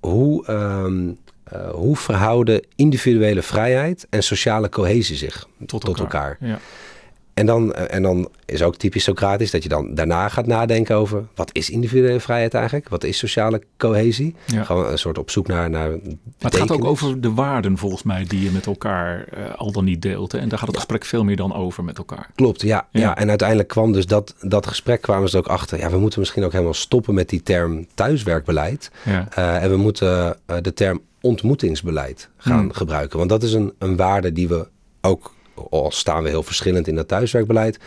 [0.00, 1.10] hoe, ehm,
[1.44, 6.36] eh, hoe verhouden individuele vrijheid en sociale cohesie zich tot, elkaar?
[6.40, 6.58] Ja.
[7.34, 10.96] En dan, eh, en dan is ook typisch Socratisch dat je dan daarna gaat nadenken
[10.96, 12.88] over wat is individuele vrijheid eigenlijk?
[12.88, 14.34] Wat is sociale cohesie?
[14.46, 14.64] Ja.
[14.64, 16.00] Gewoon een soort op zoek naar, naar Maar
[16.38, 19.84] het gaat ook over de waarden volgens mij die je met elkaar eh, al dan
[19.84, 20.32] niet deelt.
[20.32, 20.38] Hè?
[20.38, 22.30] En daar gaat het gesprek veel meer dan over met elkaar.
[22.34, 23.00] Klopt, ja, Ja.
[23.00, 23.16] ja.
[23.16, 25.78] En uiteindelijk kwam dus dat, dat gesprek, kwamen ze ook achter.
[25.78, 28.90] Ja, we moeten misschien ook helemaal stoppen met die term thuiswerkbeleid.
[29.04, 32.72] Eh, en we moeten de term ontmoetingsbeleid gaan Hmm.
[32.72, 33.18] gebruiken.
[33.18, 34.68] Want dat is een, een waarde die we
[35.00, 35.34] ook,
[35.70, 37.78] al staan we heel verschillend in dat thuiswerkbeleid,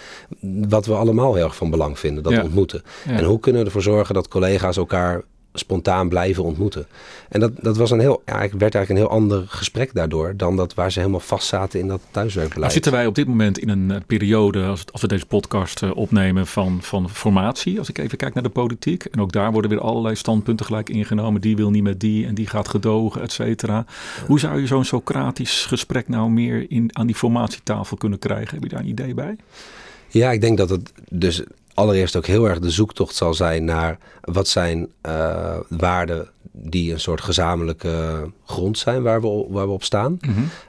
[0.68, 2.42] wat we allemaal heel erg van belang vinden, dat Ja.
[2.44, 2.82] ontmoeten.
[3.06, 3.12] Ja.
[3.12, 5.22] En hoe kunnen we ervoor zorgen dat collega's elkaar
[5.60, 6.88] spontaan blijven ontmoeten?
[7.30, 10.56] En dat, dat was een heel, ja, werd eigenlijk een heel ander gesprek daardoor dan
[10.56, 12.60] dat waar ze helemaal vast zaten in dat thuiswerkbeleid.
[12.60, 15.84] Nou zitten wij op dit moment in een eh, periode, als, als we deze podcast
[15.84, 17.80] eh, opnemen, van, van formatie.
[17.80, 19.06] Als ik even kijk naar de politiek.
[19.06, 21.42] En ook daar worden weer allerlei standpunten gelijk ingenomen.
[21.42, 23.86] Die wil niet met die en die gaat gedogen, et cetera.
[24.28, 28.54] Hoe zou je zo'n Socratisch gesprek nou meer in, aan die formatietafel kunnen krijgen?
[28.54, 29.36] Heb je daar een idee bij?
[30.08, 31.44] Ja, ik denk dat het dus
[31.76, 37.00] allereerst ook heel erg de zoektocht zal zijn naar wat zijn eh, waarden die een
[37.00, 40.20] soort gezamenlijke grond zijn waar we, waar we op staan.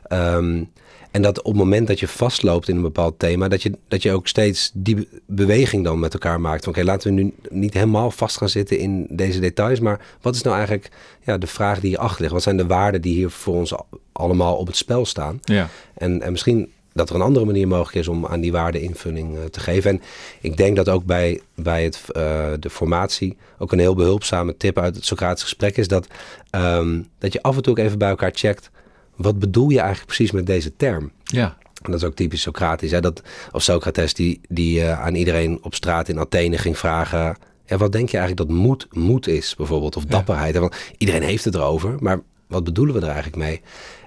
[0.02, 0.62] Ehm,
[1.10, 4.02] en dat op het moment dat je vastloopt in een bepaald thema, dat je, dat
[4.02, 6.64] je ook steeds die be- beweging dan met elkaar maakt.
[6.64, 10.34] Van, Oké, laten we nu niet helemaal vast gaan zitten in deze details, maar wat
[10.34, 10.88] is nou eigenlijk
[11.24, 12.32] ja, de vraag die hierachter ligt?
[12.32, 15.40] Wat zijn de waarden die hier voor ons al- allemaal op het spel staan?
[15.44, 15.68] Ja.
[15.94, 19.36] En, en misschien dat er een andere manier mogelijk is om aan die waarde invulling
[19.36, 19.90] eh, te geven.
[19.90, 20.02] En
[20.40, 24.78] ik denk dat ook bij, bij het, eh, de formatie ook een heel behulpzame tip
[24.78, 26.06] uit het Socratische gesprek is dat,
[26.50, 28.70] ehm, dat je af en toe ook even bij elkaar checkt.
[29.16, 31.10] Wat bedoel je eigenlijk precies met deze term?
[31.24, 31.56] Ja.
[31.82, 32.90] En dat is ook typisch Socratisch.
[32.90, 33.00] Hè?
[33.00, 33.22] Dat,
[33.52, 37.36] of Socrates die, die eh, aan iedereen op straat in Athene ging vragen...
[37.68, 39.96] Ja, wat denk je eigenlijk dat moed, moed is bijvoorbeeld?
[39.96, 40.56] Of dapperheid?
[40.56, 43.60] Want iedereen heeft het erover, maar wat bedoelen we er eigenlijk mee?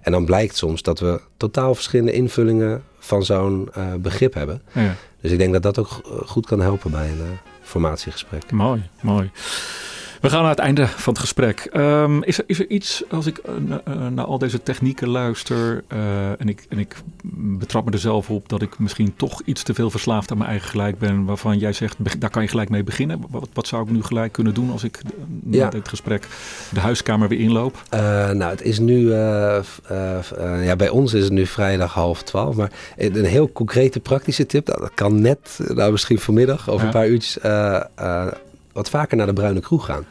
[0.09, 4.61] En dan blijkt soms dat we totaal verschillende invullingen van zo'n eh, begrip hebben.
[4.73, 4.95] ja.
[5.21, 8.51] Dus ik denk dat dat ook go- goed kan helpen bij een eh, formatiegesprek.
[8.51, 9.31] Mooi, mooi.
[10.21, 11.59] We gaan naar het einde van het gesprek.
[11.71, 13.53] Ehm, is, er, is er iets, als ik eh,
[13.85, 16.95] eh, naar al deze technieken luister eh, en, ik, en ik
[17.33, 20.49] betrap me er zelf op dat ik misschien toch iets te veel verslaafd aan mijn
[20.49, 23.21] eigen gelijk ben, waarvan jij zegt, daar kan je gelijk mee beginnen.
[23.29, 25.01] Wat, wat zou ik nu gelijk kunnen doen als ik
[25.43, 25.69] na Ja.
[25.69, 26.27] dit gesprek
[26.73, 27.83] de huiskamer weer inloop?
[27.89, 29.11] Nou, het is nu,
[30.63, 32.55] ja, bij ons is het nu vrijdag half twaalf.
[32.55, 36.85] Maar een heel concrete praktische tip, dat kan net, nou misschien vanmiddag over Ja.
[36.85, 37.37] een paar uurtjes,
[38.73, 40.05] wat vaker naar de Bruine Kroeg gaan.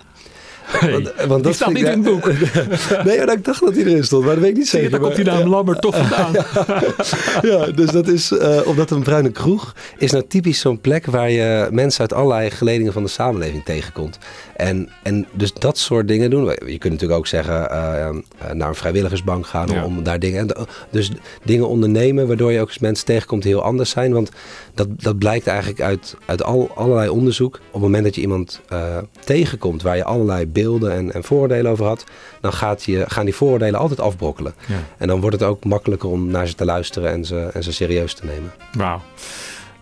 [0.68, 2.26] Hey, Want, eh, want die staat niet ik- in het boek.
[3.06, 4.90] nee, maar ik dacht dat hij erin stond, maar dat weet ik niet zeker.
[4.90, 6.32] daar komt die naam Lambert toch vandaan.
[7.50, 11.30] ja, dus dat is uh, omdat een bruine kroeg is nou typisch zo'n plek waar
[11.30, 14.18] je mensen uit allerlei geledingen van de samenleving tegenkomt.
[14.56, 16.44] En, en dus dat soort dingen doen.
[16.44, 18.08] Je kunt natuurlijk ook zeggen uh,
[18.52, 19.84] naar een vrijwilligersbank gaan Ja.
[19.84, 20.48] om, om daar dingen.
[20.90, 21.10] Dus
[21.44, 24.12] dingen ondernemen waardoor je ook eens mensen tegenkomt die heel anders zijn.
[24.12, 24.30] Want
[24.74, 27.54] dat, dat blijkt eigenlijk uit, uit al, allerlei onderzoek.
[27.54, 31.70] Op het moment dat je iemand uh, tegenkomt waar je allerlei beelden en, en vooroordelen
[31.70, 32.04] over had,
[32.40, 34.54] dan gaat je, gaan die vooroordelen altijd afbrokkelen.
[34.66, 34.74] Ja.
[34.98, 37.72] En dan wordt het ook makkelijker om naar ze te luisteren en ze, en ze
[37.72, 38.52] serieus te nemen.
[38.72, 39.00] Wauw.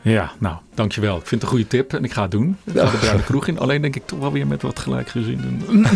[0.02, 1.16] Ja, nou, Dankjewel.
[1.16, 2.56] Ik vind het een goede tip en ik ga het doen.
[2.64, 3.58] Ik ga de bruine kroeg in.
[3.58, 5.62] Alleen denk ik toch wel weer met wat gelijkgezin.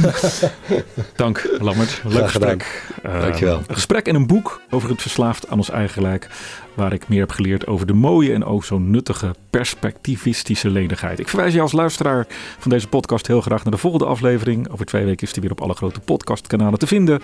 [1.16, 2.00] Dank, Lammert.
[2.04, 2.84] Leuk Graag gesprek.
[3.02, 3.62] Eh, Dankjewel.
[3.66, 6.28] Een gesprek en een boek over het verslaafd aan ons eigen gelijk.
[6.74, 11.18] Waar ik meer heb geleerd over de mooie en ook zo nuttige perspectivistische lenigheid.
[11.18, 12.26] Ik verwijs je als luisteraar
[12.58, 14.68] van deze podcast heel graag naar de volgende aflevering.
[14.70, 17.20] Over twee weken is die weer op alle grote podcastkanalen te vinden.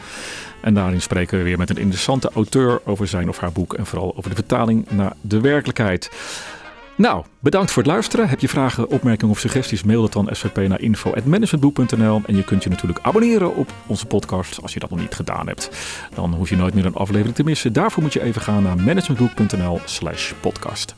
[0.61, 3.74] En daarin spreken we weer met een interessante auteur over zijn of haar boek.
[3.74, 6.11] En vooral over de vertaling naar de werkelijkheid.
[6.97, 8.28] Nou, bedankt voor het luisteren.
[8.28, 9.82] Heb je vragen, opmerkingen of suggesties?
[9.82, 12.22] Mail het dan svp naar info.managementboek.nl.
[12.26, 15.47] En je kunt je natuurlijk abonneren op onze podcast als je dat nog niet gedaan
[15.47, 15.70] hebt.
[16.14, 17.72] Dan hoef je nooit meer een aflevering te missen.
[17.72, 20.94] Daarvoor moet je even gaan naar managementboek.nl slash podcast.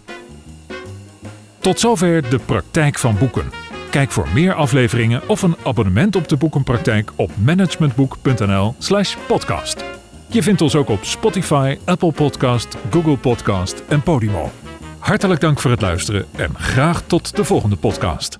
[1.59, 3.51] Tot zover de praktijk van boeken.
[3.90, 9.84] Kijk voor meer afleveringen of een abonnement op de boekenpraktijk op managementboek.nl/slash podcast.
[10.26, 14.51] Je vindt ons ook op Spotify, Apple Podcast, Google Podcast en Podimo.
[14.99, 18.38] Hartelijk dank voor het luisteren en graag tot de volgende podcast.